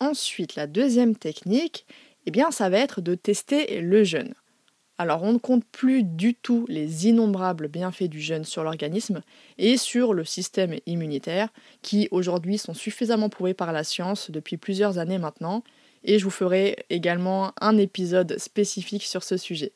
Ensuite, 0.00 0.54
la 0.54 0.66
deuxième 0.66 1.16
technique, 1.16 1.86
eh 2.26 2.30
bien, 2.30 2.50
ça 2.50 2.68
va 2.68 2.78
être 2.78 3.00
de 3.00 3.14
tester 3.14 3.80
le 3.80 4.04
jeûne. 4.04 4.34
Alors, 4.98 5.22
on 5.22 5.32
ne 5.32 5.38
compte 5.38 5.64
plus 5.64 6.04
du 6.04 6.34
tout 6.34 6.64
les 6.68 7.08
innombrables 7.08 7.68
bienfaits 7.68 8.04
du 8.04 8.20
jeûne 8.20 8.44
sur 8.44 8.62
l'organisme 8.62 9.22
et 9.58 9.76
sur 9.76 10.14
le 10.14 10.24
système 10.24 10.76
immunitaire, 10.86 11.48
qui 11.80 12.08
aujourd'hui 12.10 12.58
sont 12.58 12.74
suffisamment 12.74 13.28
prouvés 13.28 13.54
par 13.54 13.72
la 13.72 13.84
science 13.84 14.30
depuis 14.30 14.58
plusieurs 14.58 14.98
années 14.98 15.18
maintenant, 15.18 15.64
et 16.04 16.18
je 16.18 16.24
vous 16.24 16.30
ferai 16.30 16.84
également 16.90 17.52
un 17.60 17.78
épisode 17.78 18.38
spécifique 18.38 19.04
sur 19.04 19.22
ce 19.22 19.36
sujet. 19.36 19.72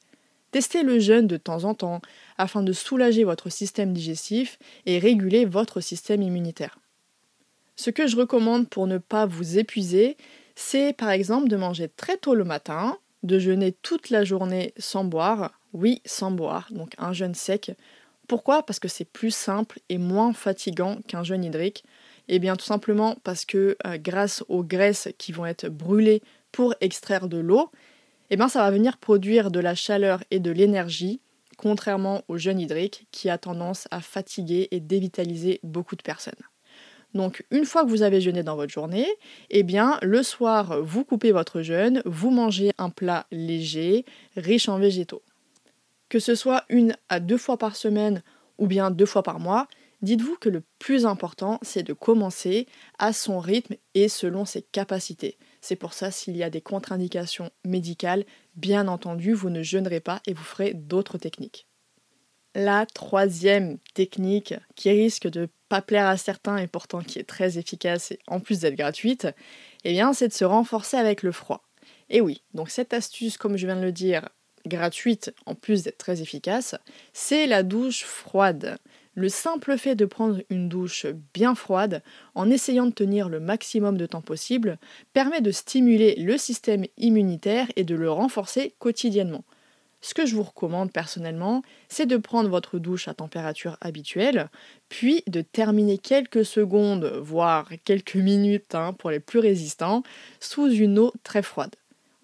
Testez 0.53 0.83
le 0.83 0.99
jeûne 0.99 1.27
de 1.27 1.37
temps 1.37 1.65
en 1.65 1.75
temps 1.75 2.01
afin 2.39 2.63
de 2.63 2.73
soulager 2.73 3.25
votre 3.25 3.51
système 3.51 3.93
digestif 3.93 4.59
et 4.87 4.99
réguler 4.99 5.45
votre 5.45 5.81
système 5.81 6.23
immunitaire. 6.23 6.79
Ce 7.75 7.91
que 7.91 8.07
je 8.07 8.17
recommande 8.17 8.69
pour 8.69 8.87
ne 8.87 8.99
pas 8.99 9.27
vous 9.27 9.59
épuiser, 9.59 10.17
c'est 10.57 10.95
par 10.95 11.11
exemple 11.11 11.49
de 11.49 11.57
manger 11.57 11.89
très 11.89 12.17
tôt 12.17 12.35
le 12.35 12.43
matin, 12.43 12.99
de 13.23 13.39
jeûner 13.39 13.73
toute 13.73 14.11
la 14.11 14.25
journée 14.25 14.73
sans 14.79 15.05
boire, 15.05 15.61
oui 15.73 16.01
sans 16.05 16.31
boire, 16.31 16.69
donc 16.71 16.95
un 16.99 17.13
jeûne 17.13 17.35
sec. 17.35 17.73
Pourquoi? 18.27 18.65
Parce 18.65 18.81
que 18.81 18.89
c'est 18.89 19.05
plus 19.05 19.31
simple 19.31 19.79
et 19.89 19.99
moins 19.99 20.33
fatigant 20.33 20.99
qu'un 21.07 21.23
jeûne 21.23 21.45
hydrique. 21.45 21.85
Eh 22.29 22.41
bien 22.41 22.57
tout 22.57 22.65
simplement 22.65 23.17
parce 23.23 23.45
que 23.45 23.77
euh, 23.87 23.99
grâce 23.99 24.43
aux 24.49 24.65
graisses 24.65 25.09
qui 25.19 25.31
vont 25.31 25.47
être 25.47 25.69
brûlées 25.69 26.23
pour 26.51 26.75
extraire 26.81 27.29
de 27.29 27.39
l'eau, 27.39 27.71
eh 28.31 28.37
bien 28.37 28.49
ça 28.49 28.61
va 28.61 28.71
venir 28.71 28.97
produire 28.97 29.51
de 29.51 29.61
la 29.61 29.75
chaleur 29.75 30.25
et 30.31 30.41
de 30.41 30.51
l'énergie, 30.51 31.21
contrairement 31.57 32.23
au 32.29 32.39
jeûne 32.39 32.59
hydrique 32.59 33.07
qui 33.13 33.29
a 33.31 33.39
tendance 33.39 33.87
à 33.91 34.01
fatiguer 34.01 34.69
et 34.71 34.81
dévitaliser 34.81 35.61
beaucoup 35.63 35.95
de 35.95 36.03
personnes. 36.03 36.35
Donc 37.15 37.45
une 37.51 37.65
fois 37.65 37.85
que 37.85 37.89
vous 37.89 38.03
avez 38.03 38.21
jeûné 38.21 38.43
dans 38.43 38.57
votre 38.57 38.73
journée, 38.73 39.07
eh 39.51 39.63
bien 39.63 39.99
le 40.03 40.23
soir, 40.23 40.83
vous 40.83 41.05
coupez 41.05 41.33
votre 41.33 41.63
jeûne, 41.63 42.03
vous 42.05 42.31
mangez 42.31 42.73
un 42.79 42.91
plat 42.91 43.27
léger, 43.31 44.05
riche 44.37 44.69
en 44.69 44.79
végétaux. 44.79 45.23
Que 46.09 46.19
ce 46.19 46.35
soit 46.35 46.65
une 46.69 46.97
à 47.09 47.21
deux 47.21 47.39
fois 47.39 47.57
par 47.57 47.75
semaine 47.75 48.23
ou 48.59 48.67
bien 48.67 48.91
deux 48.91 49.07
fois 49.07 49.23
par 49.23 49.41
mois, 49.41 49.67
dites-vous 50.03 50.37
que 50.37 50.49
le 50.49 50.63
plus 50.79 51.07
important, 51.07 51.59
c'est 51.63 51.83
de 51.83 51.93
commencer 51.93 52.67
à 52.99 53.13
son 53.13 53.39
rythme 53.41 53.75
et 53.95 54.09
selon 54.09 54.45
ses 54.45 54.63
capacités. 54.63 55.37
C'est 55.61 55.77
pour 55.77 55.95
ça 55.95 56.11
s'il 56.11 56.37
y 56.37 56.43
a 56.43 56.51
des 56.51 56.61
contre-indications 56.61 57.51
médicales, 57.65 58.25
bien 58.55 58.89
entendu, 58.89 59.33
vous 59.33 59.51
ne 59.51 59.63
jeûnerez 59.63 60.01
pas 60.01 60.21
et 60.27 60.33
vous 60.33 60.45
ferez 60.45 60.75
d'autres 60.75 61.19
techniques. 61.19 61.66
La 62.59 62.87
troisième 62.87 63.77
technique 63.93 64.55
qui 64.77 64.89
risque 64.89 65.29
de 65.29 65.51
pas 65.69 65.83
plaire 65.83 66.07
à 66.07 66.17
certains 66.17 66.57
et 66.57 66.67
pourtant 66.67 67.03
qui 67.03 67.19
est 67.19 67.29
très 67.29 67.59
efficace 67.59 68.13
et 68.13 68.19
en 68.29 68.41
plus 68.41 68.61
d'être 68.61 68.77
gratuite, 68.77 69.29
eh 69.85 69.93
bien 69.93 70.15
c'est 70.15 70.29
de 70.29 70.33
se 70.33 70.47
renforcer 70.47 70.97
avec 70.97 71.23
le 71.23 71.33
froid. 71.33 71.63
Et 72.09 72.23
oui, 72.23 72.41
donc 72.55 72.71
cette 72.71 72.95
astuce, 72.95 73.37
comme 73.37 73.59
je 73.59 73.67
viens 73.67 73.77
de 73.77 73.83
le 73.83 73.93
dire, 73.93 74.31
gratuite 74.65 75.35
en 75.45 75.55
plus 75.55 75.83
d'être 75.83 75.99
très 75.99 76.23
efficace, 76.23 76.75
c'est 77.13 77.47
la 77.47 77.63
douche 77.63 78.05
froide. 78.05 78.79
Le 79.13 79.29
simple 79.29 79.77
fait 79.77 79.95
de 79.95 80.07
prendre 80.07 80.41
une 80.49 80.71
douche 80.71 81.05
bien 81.35 81.55
froide, 81.55 82.03
en 82.35 82.49
essayant 82.49 82.87
de 82.87 82.93
tenir 82.93 83.29
le 83.29 83.39
maximum 83.39 83.99
de 83.99 84.07
temps 84.07 84.23
possible, 84.23 84.79
permet 85.13 85.43
de 85.43 85.51
stimuler 85.51 86.15
le 86.15 86.39
système 86.39 86.87
immunitaire 86.97 87.67
et 87.77 87.85
de 87.85 87.95
le 87.95 88.11
renforcer 88.11 88.75
quotidiennement. 88.79 89.45
Ce 90.01 90.15
que 90.15 90.27
je 90.27 90.35
vous 90.37 90.43
recommande 90.43 90.93
personnellement, 90.93 91.63
c'est 91.89 92.07
de 92.07 92.17
prendre 92.17 92.49
votre 92.49 92.79
douche 92.79 93.09
à 93.09 93.15
température 93.15 93.77
habituelle, 93.81 94.51
puis 94.89 95.23
de 95.27 95.41
terminer 95.41 95.99
quelques 95.99 96.45
secondes, 96.45 97.05
voire 97.23 97.69
quelques 97.85 98.17
minutes 98.17 98.75
hein, 98.75 98.93
pour 98.93 99.11
les 99.11 99.21
plus 99.21 99.39
résistants, 99.39 100.03
sous 100.39 100.71
une 100.71 100.99
eau 100.99 101.13
très 101.23 101.43
froide. 101.43 101.75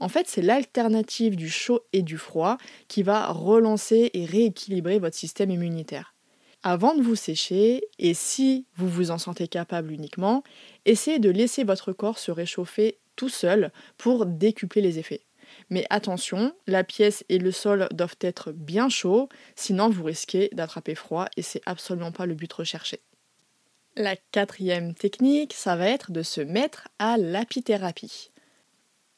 En 0.00 0.08
fait, 0.08 0.28
c'est 0.28 0.42
l'alternative 0.42 1.36
du 1.36 1.48
chaud 1.48 1.80
et 1.92 2.02
du 2.02 2.18
froid 2.18 2.58
qui 2.88 3.02
va 3.02 3.28
relancer 3.28 4.10
et 4.14 4.24
rééquilibrer 4.24 4.98
votre 4.98 5.16
système 5.16 5.50
immunitaire. 5.50 6.14
Avant 6.64 6.94
de 6.94 7.02
vous 7.02 7.16
sécher, 7.16 7.82
et 7.98 8.14
si 8.14 8.66
vous 8.76 8.88
vous 8.88 9.10
en 9.10 9.18
sentez 9.18 9.48
capable 9.48 9.92
uniquement, 9.92 10.44
essayez 10.84 11.18
de 11.18 11.30
laisser 11.30 11.64
votre 11.64 11.92
corps 11.92 12.18
se 12.18 12.30
réchauffer 12.30 12.98
tout 13.16 13.28
seul 13.28 13.72
pour 13.96 14.26
décupler 14.26 14.82
les 14.82 14.98
effets. 14.98 15.22
Mais 15.72 15.86
attention, 15.88 16.52
la 16.66 16.84
pièce 16.84 17.24
et 17.30 17.38
le 17.38 17.50
sol 17.50 17.88
doivent 17.94 18.18
être 18.20 18.52
bien 18.52 18.90
chauds, 18.90 19.30
sinon 19.56 19.88
vous 19.88 20.04
risquez 20.04 20.50
d'attraper 20.52 20.94
froid 20.94 21.28
et 21.38 21.40
c'est 21.40 21.62
absolument 21.64 22.12
pas 22.12 22.26
le 22.26 22.34
but 22.34 22.52
recherché. 22.52 23.00
La 23.96 24.16
quatrième 24.32 24.92
technique, 24.92 25.54
ça 25.54 25.74
va 25.74 25.88
être 25.88 26.12
de 26.12 26.22
se 26.22 26.42
mettre 26.42 26.88
à 26.98 27.16
l'apithérapie. 27.16 28.32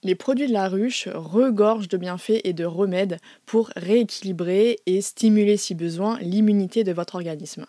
Les 0.05 0.15
produits 0.15 0.47
de 0.47 0.53
la 0.53 0.69
ruche 0.69 1.09
regorgent 1.13 1.89
de 1.89 1.97
bienfaits 1.97 2.43
et 2.45 2.53
de 2.53 2.65
remèdes 2.65 3.19
pour 3.47 3.73
rééquilibrer 3.75 4.79
et 4.87 5.01
stimuler 5.01 5.57
si 5.57 5.75
besoin 5.75 6.21
l'immunité 6.21 6.85
de 6.85 6.93
votre 6.93 7.17
organisme. 7.17 7.67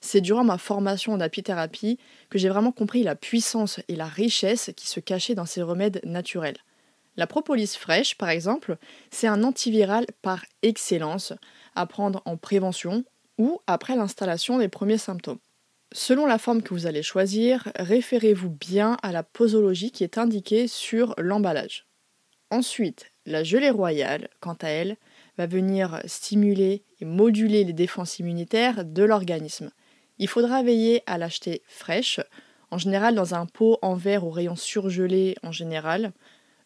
C'est 0.00 0.20
durant 0.20 0.44
ma 0.44 0.58
formation 0.58 1.16
d'apithérapie 1.16 1.98
que 2.30 2.38
j'ai 2.38 2.50
vraiment 2.50 2.70
compris 2.70 3.02
la 3.02 3.16
puissance 3.16 3.80
et 3.88 3.96
la 3.96 4.06
richesse 4.06 4.70
qui 4.76 4.86
se 4.86 5.00
cachaient 5.00 5.34
dans 5.34 5.44
ces 5.44 5.62
remèdes 5.62 6.00
naturels. 6.04 6.58
La 7.18 7.26
propolis 7.26 7.76
fraîche, 7.76 8.14
par 8.16 8.28
exemple, 8.28 8.78
c'est 9.10 9.26
un 9.26 9.42
antiviral 9.42 10.06
par 10.22 10.44
excellence 10.62 11.32
à 11.74 11.84
prendre 11.84 12.22
en 12.26 12.36
prévention 12.36 13.04
ou 13.38 13.60
après 13.66 13.96
l'installation 13.96 14.56
des 14.58 14.68
premiers 14.68 14.98
symptômes. 14.98 15.40
Selon 15.90 16.26
la 16.26 16.38
forme 16.38 16.62
que 16.62 16.72
vous 16.72 16.86
allez 16.86 17.02
choisir, 17.02 17.72
référez-vous 17.74 18.50
bien 18.50 18.96
à 19.02 19.10
la 19.10 19.24
posologie 19.24 19.90
qui 19.90 20.04
est 20.04 20.16
indiquée 20.16 20.68
sur 20.68 21.16
l'emballage. 21.18 21.86
Ensuite, 22.50 23.10
la 23.26 23.42
gelée 23.42 23.70
royale, 23.70 24.28
quant 24.38 24.56
à 24.62 24.68
elle, 24.68 24.96
va 25.38 25.48
venir 25.48 26.00
stimuler 26.04 26.84
et 27.00 27.04
moduler 27.04 27.64
les 27.64 27.72
défenses 27.72 28.20
immunitaires 28.20 28.84
de 28.84 29.02
l'organisme. 29.02 29.72
Il 30.18 30.28
faudra 30.28 30.62
veiller 30.62 31.02
à 31.06 31.18
l'acheter 31.18 31.62
fraîche, 31.66 32.20
en 32.70 32.78
général 32.78 33.16
dans 33.16 33.34
un 33.34 33.46
pot 33.46 33.78
en 33.82 33.94
verre 33.94 34.24
au 34.24 34.30
rayon 34.30 34.54
surgelé 34.54 35.34
en 35.42 35.50
général, 35.50 36.12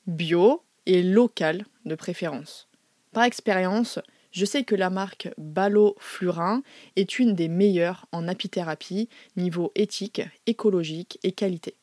bio 0.07 0.63
et 0.87 1.03
local 1.03 1.65
de 1.85 1.95
préférence. 1.95 2.69
Par 3.13 3.25
expérience, 3.25 3.99
je 4.33 4.45
sais 4.45 4.65
que 4.65 4.75
la 4.75 4.91
marque 4.91 5.29
Ballot 5.37 5.95
Flurin 5.99 6.63
est 6.97 7.19
une 7.19 7.35
des 7.35 7.49
meilleures 7.49 8.07
en 8.13 8.27
apithérapie 8.29 9.09
niveau 9.37 9.73
éthique, 9.75 10.23
écologique 10.47 11.19
et 11.23 11.33
qualité. 11.33 11.77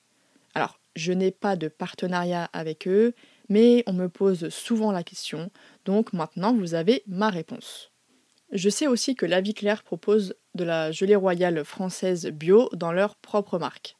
Alors, 0.56 0.80
je 0.96 1.14
n'ai 1.14 1.32
pas 1.32 1.56
de 1.56 1.68
partenariat 1.68 2.50
avec 2.52 2.88
eux, 2.88 3.14
mais 3.48 3.84
on 3.86 3.94
me 3.94 4.10
pose 4.10 4.50
souvent 4.50 4.92
la 4.92 5.04
question, 5.04 5.52
donc 5.86 6.14
maintenant 6.14 6.54
vous 6.54 6.74
avez 6.74 7.04
ma 7.08 7.30
réponse. 7.30 7.92
Je 8.52 8.70
sais 8.70 8.88
aussi 8.88 9.16
que 9.16 9.28
La 9.28 9.42
Vie 9.42 9.54
Claire 9.54 9.84
propose 9.84 10.34
de 10.56 10.64
la 10.64 10.92
gelée 10.92 11.16
royale 11.16 11.64
française 11.64 12.26
bio 12.28 12.70
dans 12.74 12.92
leur 12.92 13.16
propre 13.16 13.60
marque. 13.60 13.96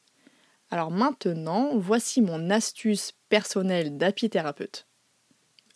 Alors 0.70 0.90
maintenant, 0.90 1.76
voici 1.76 2.20
mon 2.20 2.50
astuce 2.50 3.12
personnelle 3.28 3.96
d'apithérapeute. 3.96 4.86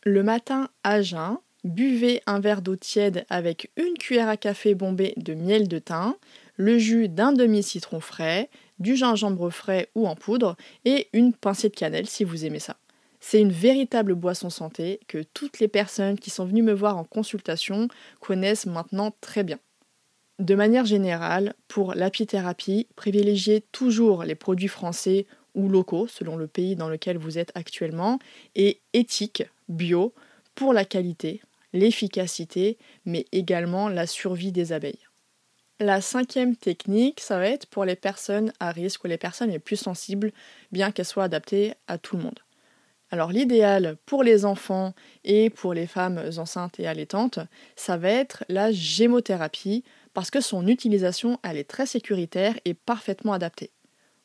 Le 0.04 0.22
matin 0.22 0.68
à 0.82 1.02
jeun, 1.02 1.38
Buvez 1.64 2.22
un 2.26 2.40
verre 2.40 2.60
d'eau 2.60 2.76
tiède 2.76 3.24
avec 3.30 3.70
une 3.76 3.94
cuillère 3.94 4.28
à 4.28 4.36
café 4.36 4.74
bombée 4.74 5.14
de 5.16 5.32
miel 5.32 5.66
de 5.66 5.78
thym, 5.78 6.14
le 6.56 6.76
jus 6.76 7.08
d'un 7.08 7.32
demi-citron 7.32 8.00
frais, 8.00 8.50
du 8.78 8.96
gingembre 8.96 9.48
frais 9.48 9.88
ou 9.94 10.06
en 10.06 10.14
poudre 10.14 10.56
et 10.84 11.08
une 11.14 11.32
pincée 11.32 11.70
de 11.70 11.74
cannelle 11.74 12.06
si 12.06 12.22
vous 12.22 12.44
aimez 12.44 12.58
ça. 12.58 12.76
C'est 13.18 13.40
une 13.40 13.50
véritable 13.50 14.14
boisson 14.14 14.50
santé 14.50 15.00
que 15.08 15.24
toutes 15.32 15.58
les 15.58 15.68
personnes 15.68 16.18
qui 16.18 16.28
sont 16.28 16.44
venues 16.44 16.62
me 16.62 16.74
voir 16.74 16.98
en 16.98 17.04
consultation 17.04 17.88
connaissent 18.20 18.66
maintenant 18.66 19.14
très 19.22 19.42
bien. 19.42 19.58
De 20.41 20.57
manière 20.57 20.85
générale, 20.85 21.55
pour 21.69 21.95
l'apithérapie, 21.95 22.88
privilégiez 22.97 23.61
toujours 23.71 24.25
les 24.25 24.35
produits 24.35 24.69
français 24.69 25.26
ou 25.55 25.69
locaux 25.69 26.09
selon 26.09 26.37
le 26.37 26.49
pays 26.49 26.75
dans 26.75 26.88
lequel 26.88 27.19
vous 27.19 27.38
êtes 27.38 27.53
actuellement 27.55 28.19
et 28.57 28.81
éthiques, 28.93 29.45
bio, 29.69 30.12
pour 30.57 30.73
la 30.73 30.85
qualité, 30.85 31.41
l'efficacité, 31.73 32.79
mais 33.05 33.26
également 33.31 33.88
la 33.88 34.07
survie 34.07 34.50
des 34.50 34.73
abeilles. 34.73 35.07
La 35.79 36.00
cinquième 36.00 36.57
technique, 36.57 37.21
ça 37.21 37.38
va 37.38 37.47
être 37.47 37.67
pour 37.67 37.85
les 37.85 37.97
personnes 37.97 38.53
à 38.59 38.71
risque 38.71 39.05
ou 39.05 39.07
les 39.07 39.19
personnes 39.19 39.50
les 39.50 39.59
plus 39.59 39.76
sensibles, 39.76 40.33
bien 40.73 40.91
qu'elles 40.91 41.05
soient 41.05 41.25
adaptées 41.25 41.75
à 41.87 41.99
tout 41.99 42.17
le 42.17 42.23
monde. 42.23 42.41
Alors 43.11 43.31
l'idéal 43.31 43.97
pour 44.07 44.25
les 44.25 44.45
enfants 44.45 44.95
et 45.25 45.50
pour 45.50 45.75
les 45.75 45.87
femmes 45.87 46.21
enceintes 46.38 46.81
et 46.81 46.87
allaitantes, 46.87 47.38
ça 47.76 47.97
va 47.97 48.09
être 48.09 48.45
la 48.49 48.73
gémothérapie 48.73 49.85
parce 50.14 50.30
que 50.30 50.40
son 50.40 50.66
utilisation 50.66 51.38
elle 51.42 51.59
est 51.59 51.68
très 51.68 51.87
sécuritaire 51.87 52.54
et 52.64 52.75
parfaitement 52.75 53.35
adaptée. 53.35 53.71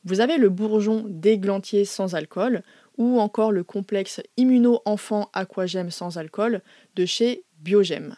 Vous 0.06 0.22
avez 0.22 0.38
le 0.38 0.50
bourgeon 0.50 1.04
d'églantier 1.08 1.84
sans 1.84 2.16
alcool 2.16 2.64
ou 2.98 3.20
encore 3.20 3.52
le 3.52 3.64
complexe 3.64 4.22
immuno-enfant 4.38 5.30
aquagem 5.34 5.92
sans 5.92 6.18
alcool 6.18 6.62
de 6.96 7.06
chez 7.06 7.44
Biogem. 7.60 8.16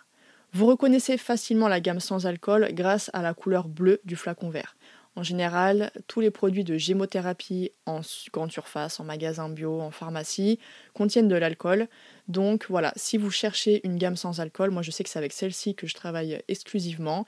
Vous 0.54 0.68
reconnaissez 0.68 1.18
facilement 1.18 1.68
la 1.68 1.80
gamme 1.80 2.00
sans 2.00 2.28
alcool 2.28 2.70
grâce 2.74 3.10
à 3.13 3.22
la 3.22 3.34
couleur 3.34 3.68
bleue 3.68 4.01
du 4.04 4.16
flacon 4.16 4.50
vert. 4.50 4.75
En 5.16 5.24
général, 5.24 5.92
tous 6.08 6.22
les 6.22 6.32
produits 6.32 6.63
de 6.63 6.78
gémothérapie 6.78 7.72
en 7.86 8.00
grande 8.32 8.51
surface, 8.51 9.00
en 9.00 9.04
magasin 9.04 9.50
bio, 9.50 9.82
en 9.82 9.92
pharmacie, 9.92 10.58
contiennent 10.94 11.28
de 11.28 11.36
l'alcool. 11.36 11.88
Donc 12.30 12.66
voilà, 12.70 12.94
si 12.96 13.18
vous 13.18 13.32
cherchez 13.32 13.86
une 13.86 13.98
gamme 13.98 14.16
sans 14.16 14.40
alcool, 14.40 14.72
moi 14.72 14.82
je 14.82 14.92
sais 14.92 15.04
que 15.04 15.10
c'est 15.10 15.20
avec 15.20 15.34
celle-ci 15.34 15.75
que 15.75 15.86
je 15.86 15.96
travaille 15.96 16.42
exclusivement 16.48 17.25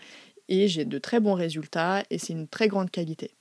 et 0.54 0.68
j'ai 0.68 0.86
de 0.86 0.98
très 0.98 1.20
bons 1.20 1.34
résultats 1.34 2.04
et 2.10 2.18
c'est 2.18 2.34
une 2.34 2.48
très 2.48 2.68
grande 2.68 2.92
qualité. 2.92 3.32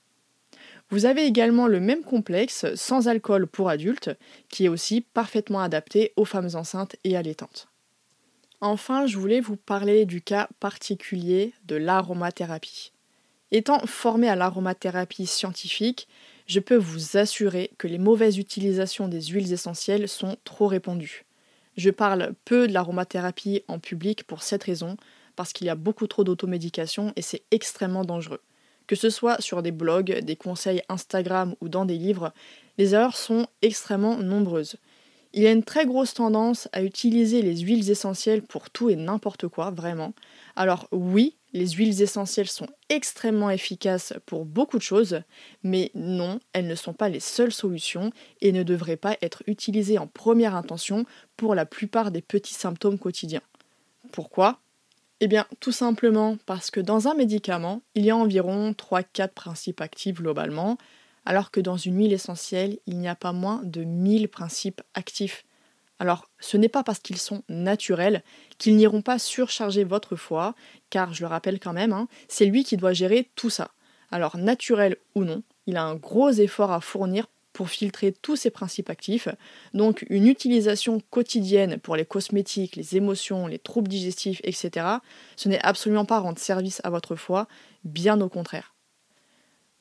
Vous 0.91 1.07
avez 1.07 1.25
également 1.25 1.67
le 1.67 1.81
même 1.81 2.03
complexe 2.03 2.67
sans 2.75 3.09
alcool 3.09 3.47
pour 3.47 3.69
adultes 3.69 4.11
qui 4.49 4.65
est 4.65 4.69
aussi 4.69 5.01
parfaitement 5.01 5.61
adapté 5.61 6.13
aux 6.17 6.25
femmes 6.25 6.51
enceintes 6.55 6.97
et 7.05 7.17
allaitantes. 7.17 7.69
Enfin, 8.61 9.07
je 9.07 9.19
voulais 9.19 9.41
vous 9.41 9.57
parler 9.57 10.05
du 10.07 10.23
cas 10.23 10.49
particulier 10.61 11.53
de 11.67 11.77
l'aromathérapie. 11.77 12.93
Étant 13.51 13.85
formé 13.87 14.29
à 14.29 14.37
l'aromathérapie 14.37 15.27
scientifique, 15.27 16.09
je 16.47 16.61
peux 16.61 16.77
vous 16.77 17.17
assurer 17.17 17.71
que 17.79 17.89
les 17.89 17.99
mauvaises 17.99 18.39
utilisations 18.39 19.09
des 19.09 19.21
huiles 19.23 19.53
essentielles 19.53 20.09
sont 20.09 20.37
trop 20.45 20.67
répandues. 20.67 21.25
Je 21.77 21.91
parle 21.91 22.35
peu 22.45 22.69
de 22.69 22.73
l'aromathérapie 22.73 23.63
en 23.69 23.79
public 23.79 24.25
pour 24.25 24.43
cette 24.43 24.65
raison, 24.65 24.97
parce 25.37 25.53
qu'il 25.53 25.67
y 25.67 25.71
a 25.71 25.75
beaucoup 25.75 26.07
trop 26.07 26.25
d'automédication 26.25 27.13
et 27.17 27.23
c'est 27.23 27.43
extrêmement 27.51 28.05
dangereux. 28.05 28.41
Que 28.87 28.97
ce 28.97 29.11
soit 29.11 29.41
sur 29.41 29.63
des 29.63 29.73
blogs, 29.73 30.21
des 30.21 30.37
conseils 30.37 30.83
Instagram 30.89 31.55
ou 31.61 31.69
dans 31.69 31.85
des 31.85 31.99
livres, 31.99 32.33
les 32.79 32.95
erreurs 32.95 33.17
sont 33.17 33.47
extrêmement 33.63 34.17
nombreuses. 34.17 34.77
Il 35.35 35.43
y 35.43 35.47
a 35.47 35.53
une 35.53 35.65
très 35.65 35.87
grosse 35.87 36.15
tendance 36.15 36.69
à 36.73 36.83
utiliser 36.83 37.41
les 37.41 37.57
huiles 37.59 37.91
essentielles 37.91 38.43
pour 38.43 38.69
tout 38.71 38.91
et 38.91 38.97
n'importe 38.97 39.49
quoi, 39.49 39.71
vraiment. 39.71 40.13
Alors 40.57 40.89
oui, 40.93 41.37
les 41.55 41.69
huiles 41.71 42.03
essentielles 42.03 42.49
sont 42.49 42.69
extrêmement 42.91 43.51
efficaces 43.51 44.13
pour 44.27 44.45
beaucoup 44.45 44.77
de 44.77 44.83
choses, 44.83 45.23
mais 45.63 45.91
non, 45.95 46.39
elles 46.53 46.67
ne 46.67 46.75
sont 46.75 46.93
pas 46.93 47.09
les 47.09 47.21
seules 47.21 47.53
solutions 47.53 48.11
et 48.43 48.53
ne 48.53 48.63
devraient 48.63 48.97
pas 48.97 49.17
être 49.23 49.43
utilisées 49.47 49.99
en 49.99 50.07
première 50.07 50.55
intention 50.55 51.07
pour 51.37 51.55
la 51.55 51.65
plupart 51.67 52.11
des 52.11 52.23
petits 52.23 52.55
symptômes 52.55 52.99
quotidiens. 52.99 53.43
Pourquoi? 54.13 54.62
Eh 55.25 55.29
bien, 55.29 55.47
tout 55.61 55.71
simplement 55.71 56.37
parce 56.47 56.73
que 56.73 56.81
dans 56.81 57.07
un 57.07 57.15
médicament, 57.15 57.83
il 57.95 58.05
y 58.05 58.11
a 58.11 58.17
environ 58.17 58.73
3-4 58.73 59.29
principes 59.29 59.81
actifs 59.81 60.17
globalement, 60.17 60.79
alors 61.25 61.53
que 61.53 61.61
dans 61.61 61.77
une 61.77 61.97
huile 61.97 62.13
essentielle, 62.13 62.81
il 62.87 62.99
n'y 62.99 63.07
a 63.07 63.15
pas 63.15 63.33
moins 63.33 63.61
de 63.63 63.85
1000 63.85 64.29
principes 64.29 64.83
actifs. 64.95 65.45
Alors, 66.01 66.29
ce 66.41 66.57
n'est 66.57 66.69
pas 66.69 66.83
parce 66.83 66.99
qu'ils 66.99 67.19
sont 67.19 67.45
naturels 67.49 68.25
qu'ils 68.59 68.75
n'iront 68.75 69.01
pas 69.01 69.21
surcharger 69.21 69.85
votre 69.85 70.17
foie, 70.17 70.57
car 70.91 71.15
je 71.15 71.23
le 71.23 71.29
rappelle 71.29 71.61
quand 71.61 71.73
même, 71.73 71.93
hein, 71.93 72.09
c'est 72.27 72.47
lui 72.47 72.65
qui 72.65 72.77
doit 72.77 72.93
gérer 72.93 73.31
tout 73.37 73.49
ça. 73.49 73.71
Alors, 74.11 74.37
naturel 74.37 74.97
ou 75.15 75.23
non, 75.23 75.45
il 75.69 75.77
a 75.77 75.85
un 75.85 75.95
gros 75.95 76.31
effort 76.31 76.73
à 76.73 76.81
fournir 76.81 77.29
pour 77.53 77.69
filtrer 77.69 78.13
tous 78.13 78.37
ces 78.37 78.51
principes 78.51 78.91
actifs. 78.91 79.29
Donc, 79.75 80.05
une 80.09 80.27
utilisation 80.27 81.01
quotidienne 81.11 81.79
pour 81.79 81.97
les 81.97 82.05
cosmétiques, 82.05 82.77
les 82.77 82.97
émotions, 82.97 83.47
les 83.47 83.59
troubles 83.59 83.89
digestifs, 83.89 84.41
etc., 84.45 84.87
ce 85.37 85.49
n'est 85.49 85.63
absolument 85.63 86.05
pas 86.05 86.19
rendre 86.19 86.39
service 86.39 86.81
à 86.85 86.91
votre 86.91 87.17
foie, 87.17 87.49
bien 87.85 88.21
au 88.21 88.29
contraire. 88.29 88.75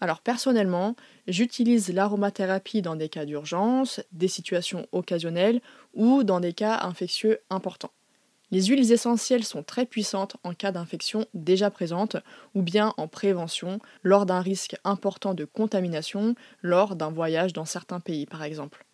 Alors 0.01 0.21
personnellement, 0.21 0.95
j'utilise 1.27 1.93
l'aromathérapie 1.93 2.81
dans 2.81 2.95
des 2.95 3.07
cas 3.07 3.25
d'urgence, 3.25 4.01
des 4.11 4.27
situations 4.27 4.87
occasionnelles 4.91 5.61
ou 5.93 6.23
dans 6.23 6.39
des 6.39 6.53
cas 6.53 6.79
infectieux 6.81 7.39
importants. 7.51 7.93
Les 8.51 8.63
huiles 8.63 8.91
essentielles 8.91 9.45
sont 9.45 9.63
très 9.63 9.85
puissantes 9.85 10.35
en 10.43 10.53
cas 10.53 10.73
d'infection 10.73 11.25
déjà 11.33 11.71
présente 11.71 12.17
ou 12.53 12.61
bien 12.61 12.93
en 12.97 13.07
prévention 13.07 13.79
lors 14.03 14.25
d'un 14.25 14.41
risque 14.41 14.75
important 14.83 15.33
de 15.33 15.45
contamination 15.45 16.35
lors 16.61 16.97
d'un 16.97 17.11
voyage 17.11 17.53
dans 17.53 17.63
certains 17.63 18.01
pays 18.01 18.25
par 18.25 18.43
exemple. 18.43 18.85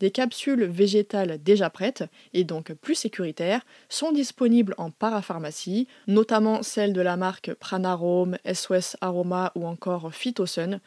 Des 0.00 0.10
capsules 0.10 0.64
végétales 0.64 1.40
déjà 1.42 1.70
prêtes, 1.70 2.02
et 2.32 2.42
donc 2.42 2.72
plus 2.72 2.96
sécuritaires, 2.96 3.60
sont 3.88 4.10
disponibles 4.10 4.74
en 4.76 4.90
parapharmacie, 4.90 5.86
notamment 6.08 6.64
celles 6.64 6.92
de 6.92 7.00
la 7.00 7.16
marque 7.16 7.54
Pranarome, 7.54 8.36
SOS 8.52 8.96
Aroma 9.00 9.52
ou 9.54 9.64
encore 9.64 10.12
Phytosun. 10.12 10.80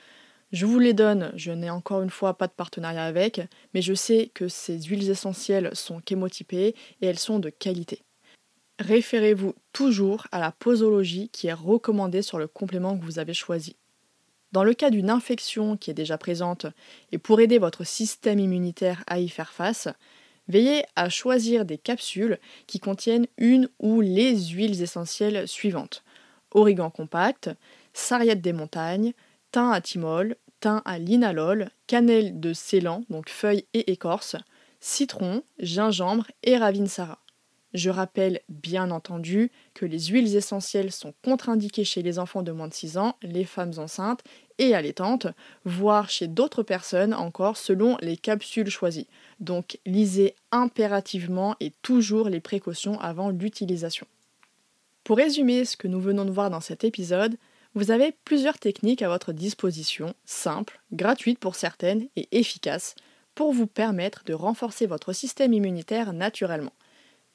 Je 0.52 0.66
vous 0.66 0.80
les 0.80 0.94
donne, 0.94 1.32
je 1.36 1.52
n'ai 1.52 1.70
encore 1.70 2.02
une 2.02 2.10
fois 2.10 2.38
pas 2.38 2.48
de 2.48 2.54
partenariat 2.54 3.06
avec, 3.06 3.40
mais 3.74 3.82
je 3.82 3.94
sais 3.94 4.32
que 4.34 4.50
ces 4.50 4.82
huiles 4.82 5.10
essentielles 5.10 5.70
sont 5.74 6.02
chémotypées 6.06 6.76
et 7.02 7.06
elles 7.06 7.20
sont 7.20 7.40
de 7.40 7.50
qualité. 7.50 8.02
Référez-vous 8.80 9.56
toujours 9.72 10.28
à 10.34 10.40
la 10.40 10.52
posologie 10.52 11.30
qui 11.30 11.48
est 11.48 11.54
recommandée 11.54 12.22
sur 12.22 12.38
le 12.38 12.48
complément 12.48 12.98
que 12.98 13.06
vous 13.06 13.20
avez 13.20 13.34
choisi. 13.34 13.78
Dans 14.52 14.66
le 14.66 14.74
cas 14.74 14.90
d'une 14.90 15.10
infection 15.10 15.78
qui 15.78 15.92
est 15.92 15.96
déjà 15.96 16.18
présente 16.18 16.66
et 17.12 17.18
pour 17.18 17.40
aider 17.40 17.58
votre 17.58 17.86
système 17.86 18.40
immunitaire 18.40 19.04
à 19.08 19.20
y 19.20 19.30
faire 19.30 19.54
face, 19.54 19.88
veillez 20.50 20.84
à 20.96 21.10
choisir 21.10 21.66
des 21.66 21.78
capsules 21.78 22.38
qui 22.68 22.80
contiennent 22.80 23.28
une 23.38 23.70
ou 23.80 24.02
les 24.02 24.38
huiles 24.48 24.82
essentielles 24.82 25.48
suivantes. 25.48 26.04
Origan 26.52 26.90
compact, 26.90 27.50
sarriette 27.94 28.42
des 28.42 28.54
montagnes, 28.54 29.14
thym 29.52 29.72
à 29.72 29.80
thymol, 29.80 30.36
thym 30.60 30.82
à 30.84 31.00
linalol, 31.00 31.70
cannelle 31.88 32.40
de 32.40 32.54
Ceylan, 32.54 33.04
donc 33.10 33.30
feuilles 33.30 33.66
et 33.74 33.92
écorce, 33.92 34.36
citron, 34.80 35.44
gingembre 35.60 36.28
et 36.44 36.58
ravinsara. 36.58 37.25
Je 37.76 37.90
rappelle 37.90 38.40
bien 38.48 38.90
entendu 38.90 39.52
que 39.74 39.86
les 39.86 40.00
huiles 40.06 40.34
essentielles 40.38 40.94
sont 40.94 41.14
contre-indiquées 41.26 41.84
chez 41.84 42.02
les 42.02 42.20
enfants 42.20 42.42
de 42.42 42.54
moins 42.54 42.70
de 42.70 42.74
6 42.74 42.98
ans, 42.98 43.18
les 43.22 43.44
femmes 43.44 43.74
enceintes 43.76 44.24
et 44.60 44.74
allaitantes, 44.74 45.28
voire 45.66 46.10
chez 46.10 46.28
d'autres 46.30 46.64
personnes 46.64 47.14
encore 47.14 47.58
selon 47.58 47.98
les 48.02 48.16
capsules 48.16 48.70
choisies. 48.70 49.10
Donc 49.42 49.78
lisez 49.86 50.36
impérativement 50.54 51.58
et 51.60 51.74
toujours 51.82 52.30
les 52.30 52.40
précautions 52.40 52.98
avant 53.02 53.30
l'utilisation. 53.30 54.08
Pour 55.04 55.18
résumer 55.18 55.66
ce 55.66 55.76
que 55.76 55.90
nous 55.90 56.00
venons 56.00 56.24
de 56.24 56.32
voir 56.32 56.50
dans 56.50 56.62
cet 56.62 56.86
épisode, 56.86 57.36
vous 57.74 57.92
avez 57.92 58.16
plusieurs 58.24 58.58
techniques 58.58 59.02
à 59.02 59.10
votre 59.10 59.34
disposition, 59.34 60.16
simples, 60.24 60.80
gratuites 60.94 61.40
pour 61.40 61.56
certaines 61.56 62.08
et 62.16 62.30
efficaces, 62.32 62.96
pour 63.36 63.52
vous 63.52 63.68
permettre 63.68 64.24
de 64.24 64.34
renforcer 64.34 64.86
votre 64.86 65.12
système 65.12 65.52
immunitaire 65.52 66.14
naturellement. 66.14 66.72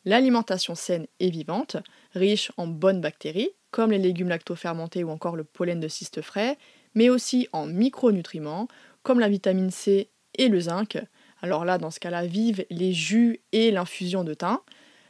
L'alimentation 0.04 0.74
saine 0.74 1.06
et 1.18 1.30
vivante, 1.30 1.76
riche 2.14 2.52
en 2.56 2.66
bonnes 2.66 3.00
bactéries, 3.00 3.50
comme 3.70 3.90
les 3.90 3.98
légumes 3.98 4.28
lactofermentés 4.28 5.04
ou 5.04 5.10
encore 5.10 5.36
le 5.36 5.44
pollen 5.44 5.78
de 5.78 5.88
cystes 5.88 6.22
frais, 6.22 6.56
mais 6.94 7.10
aussi 7.10 7.48
en 7.52 7.66
micronutriments, 7.66 8.68
comme 9.02 9.20
la 9.20 9.28
vitamine 9.28 9.70
C 9.70 10.08
et 10.34 10.48
le 10.48 10.60
zinc. 10.60 10.98
Alors 11.42 11.64
là, 11.64 11.78
dans 11.78 11.90
ce 11.90 12.00
cas-là, 12.00 12.26
vive 12.26 12.64
les 12.70 12.92
jus 12.92 13.40
et 13.52 13.70
l'infusion 13.70 14.24
de 14.24 14.34
thym, 14.34 14.58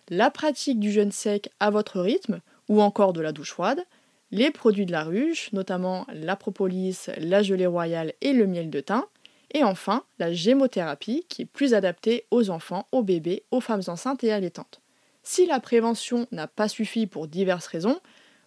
la 0.09 0.31
pratique 0.31 0.81
du 0.81 0.91
jeûne 0.91 1.13
sec 1.13 1.51
à 1.61 1.71
votre 1.71 2.01
rythme, 2.01 2.41
ou 2.69 2.83
encore 2.83 3.13
de 3.13 3.21
la 3.21 3.33
douche 3.33 3.53
froide, 3.53 3.85
les 4.33 4.51
produits 4.51 4.87
de 4.87 4.93
la 4.93 5.05
ruche, 5.05 5.53
notamment 5.53 6.07
la 6.13 6.37
propolis, 6.37 7.07
la 7.19 7.43
gelée 7.43 7.67
royale 7.67 8.13
et 8.21 8.33
le 8.33 8.47
miel 8.47 8.71
de 8.71 8.81
thym, 8.81 9.05
et 9.53 9.65
enfin 9.65 10.05
la 10.19 10.33
gémothérapie 10.33 11.25
qui 11.29 11.43
est 11.43 11.47
plus 11.47 11.75
adaptée 11.75 12.27
aux 12.31 12.51
enfants, 12.51 12.87
aux 12.93 13.03
bébés, 13.03 13.45
aux 13.51 13.61
femmes 13.61 13.83
enceintes 13.87 14.25
et 14.25 14.33
allaitantes. 14.33 14.81
Si 15.23 15.47
la 15.47 15.61
prévention 15.61 16.27
n'a 16.33 16.47
pas 16.47 16.69
suffi 16.69 17.07
pour 17.07 17.29
diverses 17.29 17.67
raisons, 17.67 18.01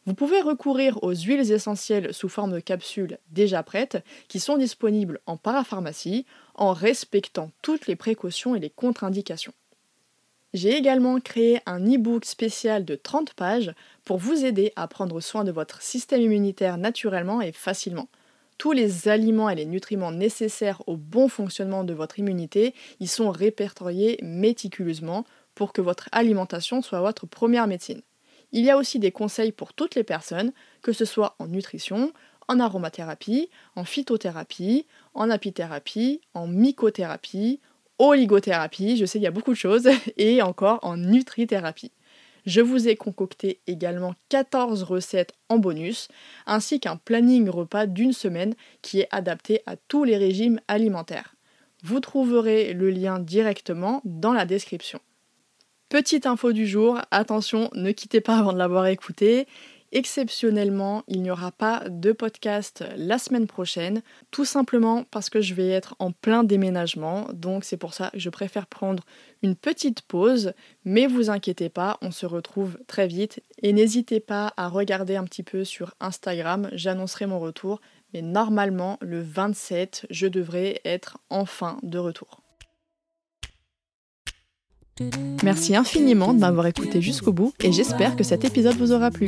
vous 0.06 0.13
pouvez 0.13 0.42
recourir 0.42 1.02
aux 1.02 1.13
huiles 1.13 1.52
essentielles 1.52 2.13
sous 2.13 2.28
forme 2.28 2.52
de 2.52 2.60
capsules 2.60 3.20
déjà 3.32 3.63
prêtes 3.63 4.04
qui 4.28 4.39
sont 4.39 4.58
disponibles 4.58 5.20
en 5.28 5.38
parapharmacie 5.38 6.26
en 6.56 6.74
respectant 6.74 7.52
toutes 7.62 7.88
les 7.88 7.96
précautions 7.96 8.56
et 8.56 8.60
les 8.60 8.70
contre-indications. 8.70 9.54
J'ai 10.54 10.76
également 10.76 11.20
créé 11.20 11.62
un 11.66 11.84
e-book 11.84 12.26
spécial 12.26 12.86
de 12.86 12.96
30 12.96 13.34
pages 13.34 13.74
pour 14.04 14.18
vous 14.18 14.46
aider 14.46 14.72
à 14.76 14.88
prendre 14.88 15.20
soin 15.20 15.44
de 15.44 15.52
votre 15.52 15.82
système 15.82 16.22
immunitaire 16.22 16.78
naturellement 16.78 17.42
et 17.42 17.52
facilement. 17.52 18.08
Tous 18.58 18.72
les 18.72 19.08
aliments 19.08 19.50
et 19.50 19.56
les 19.56 19.66
nutriments 19.66 20.12
nécessaires 20.12 20.82
au 20.88 20.98
bon 20.98 21.28
fonctionnement 21.28 21.84
de 21.84 21.94
votre 21.94 22.20
immunité 22.20 22.74
y 23.00 23.08
sont 23.08 23.32
répertoriés 23.32 24.20
méticuleusement 24.22 25.26
pour 25.56 25.74
que 25.74 25.82
votre 25.82 26.10
alimentation 26.12 26.82
soit 26.82 27.02
votre 27.02 27.26
première 27.26 27.68
médecine. 27.68 28.02
Il 28.52 28.63
y 28.63 28.70
a 28.70 28.78
aussi 28.78 29.00
des 29.00 29.12
conseils 29.12 29.52
pour 29.52 29.74
toutes 29.74 29.96
les 29.96 30.04
personnes, 30.04 30.54
que 30.82 30.94
ce 30.94 31.06
soit 31.06 31.36
en 31.39 31.48
nutrition, 31.48 32.13
en 32.48 32.60
aromathérapie, 32.60 33.50
en 33.76 33.84
phytothérapie, 33.84 34.86
en 35.13 35.30
apithérapie, 35.30 36.22
en 36.34 36.48
mycothérapie, 36.48 37.60
oligothérapie, 37.98 38.98
je 38.98 39.06
sais 39.06 39.20
il 39.20 39.24
y 39.24 39.28
a 39.28 39.32
beaucoup 39.32 39.52
de 39.52 39.58
choses, 39.58 39.89
et 40.18 40.42
encore 40.42 40.80
en 40.84 40.98
nutrithérapie. 40.98 41.92
Je 42.46 42.62
vous 42.62 42.88
ai 42.88 42.96
concocté 42.96 43.60
également 43.68 44.16
14 44.30 44.84
recettes 44.84 45.34
en 45.50 45.58
bonus, 45.58 46.10
ainsi 46.46 46.80
qu'un 46.80 46.98
planning 46.98 47.50
repas 47.50 47.86
d'une 47.86 48.14
semaine 48.14 48.54
qui 48.82 49.00
est 49.00 49.08
adapté 49.12 49.62
à 49.66 49.76
tous 49.76 50.04
les 50.04 50.18
régimes 50.18 50.60
alimentaires. 50.68 51.36
Vous 51.84 52.00
trouverez 52.00 52.74
le 52.74 52.90
lien 52.90 53.20
directement 53.20 54.02
dans 54.06 54.34
la 54.34 54.46
description. 54.46 55.00
Petite 55.90 56.26
info 56.26 56.54
du 56.54 56.66
jour, 56.66 57.00
attention, 57.12 57.70
ne 57.76 57.92
quittez 57.92 58.20
pas 58.20 58.38
avant 58.38 58.52
de 58.52 58.58
l'avoir 58.58 58.88
écouté. 58.88 59.48
Exceptionnellement, 59.96 61.04
il 61.08 61.22
n'y 61.22 61.30
aura 61.30 61.52
pas 61.52 61.84
de 61.88 62.12
podcast 62.14 62.84
la 62.98 63.20
semaine 63.20 63.46
prochaine, 63.46 64.02
tout 64.32 64.44
simplement 64.44 65.04
parce 65.12 65.30
que 65.30 65.40
je 65.40 65.54
vais 65.54 65.70
être 65.70 65.96
en 66.00 66.12
plein 66.12 66.44
déménagement, 66.44 67.28
donc 67.32 67.64
c'est 67.64 67.78
pour 67.78 67.94
ça 67.94 68.10
que 68.10 68.18
je 68.18 68.32
préfère 68.32 68.66
prendre 68.66 69.06
une 69.44 69.56
petite 69.56 70.02
pause, 70.02 70.54
mais 70.84 71.06
vous 71.06 71.30
inquiétez 71.30 71.70
pas, 71.70 72.00
on 72.02 72.10
se 72.10 72.26
retrouve 72.26 72.80
très 72.88 73.06
vite. 73.06 73.44
Et 73.62 73.72
n'hésitez 73.72 74.20
pas 74.20 74.52
à 74.58 74.68
regarder 74.68 75.16
un 75.16 75.26
petit 75.26 75.44
peu 75.44 75.64
sur 75.64 75.94
Instagram, 76.00 76.70
j'annoncerai 76.72 77.28
mon 77.28 77.40
retour, 77.40 77.80
mais 78.16 78.24
normalement 78.24 78.98
le 79.00 79.22
27, 79.22 80.08
je 80.10 80.26
devrais 80.26 80.82
être 80.86 81.20
enfin 81.30 81.78
de 81.84 82.00
retour. 82.00 82.42
Merci 85.44 85.76
infiniment 85.76 86.34
de 86.34 86.40
m'avoir 86.40 86.66
écouté 86.66 87.00
jusqu'au 87.00 87.32
bout 87.32 87.54
et 87.64 87.72
j'espère 87.72 88.16
que 88.16 88.24
cet 88.24 88.44
épisode 88.44 88.76
vous 88.78 88.92
aura 88.92 89.12
plu. 89.12 89.28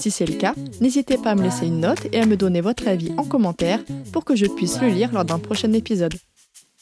Si 0.00 0.10
c'est 0.10 0.24
le 0.24 0.32
cas, 0.32 0.54
n'hésitez 0.80 1.18
pas 1.18 1.32
à 1.32 1.34
me 1.34 1.42
laisser 1.42 1.66
une 1.66 1.80
note 1.80 2.06
et 2.10 2.20
à 2.20 2.24
me 2.24 2.38
donner 2.38 2.62
votre 2.62 2.88
avis 2.88 3.12
en 3.18 3.22
commentaire 3.22 3.80
pour 4.14 4.24
que 4.24 4.34
je 4.34 4.46
puisse 4.46 4.80
le 4.80 4.88
lire 4.88 5.12
lors 5.12 5.26
d'un 5.26 5.38
prochain 5.38 5.70
épisode. 5.74 6.14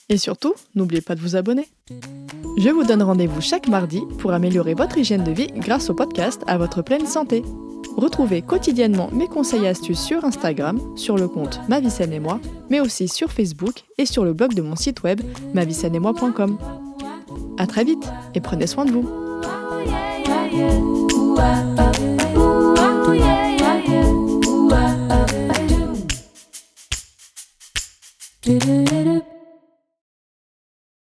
Et 0.09 0.18
surtout, 0.18 0.54
n'oubliez 0.76 1.00
pas 1.00 1.16
de 1.16 1.20
vous 1.20 1.35
abonner. 1.35 1.66
Je 2.59 2.68
vous 2.68 2.85
donne 2.85 3.02
rendez-vous 3.02 3.40
chaque 3.40 3.66
mardi 3.66 4.02
pour 4.20 4.31
améliorer 4.31 4.74
votre 4.74 4.98
hygiène 4.98 5.24
de 5.24 5.33
vie 5.33 5.48
grâce 5.57 5.90
au 5.90 5.94
podcast 5.94 6.42
à 6.46 6.59
votre 6.59 6.83
pleine 6.83 7.07
santé. 7.07 7.42
Retrouvez 7.96 8.40
quotidiennement 8.40 9.11
mes 9.12 9.26
conseils 9.26 9.64
et 9.64 9.68
astuces 9.68 10.00
sur 10.00 10.24
Instagram, 10.24 10.81
sur 10.94 11.16
le 11.16 11.26
compte 11.26 11.59
Ma 11.68 11.78
et 11.81 12.20
moi, 12.20 12.38
mais 12.70 12.78
aussi 12.78 13.09
sur 13.09 13.33
Facebook 13.33 13.83
et 13.98 14.07
sur 14.07 14.24
le 14.24 14.33
blog 14.33 14.54
de 14.54 14.62
mon 14.62 14.76
site 14.76 15.02
web 15.02 15.20
moi.com. 15.54 16.57
À 17.59 17.66
très 17.66 17.83
vite 17.83 18.09
et 18.37 18.40
prenez 18.40 18.68
soin 18.68 18.85
de 18.85 18.92
vous. 18.92 19.09
Do 28.48 28.58
do 28.58 29.04
do. 29.04 29.38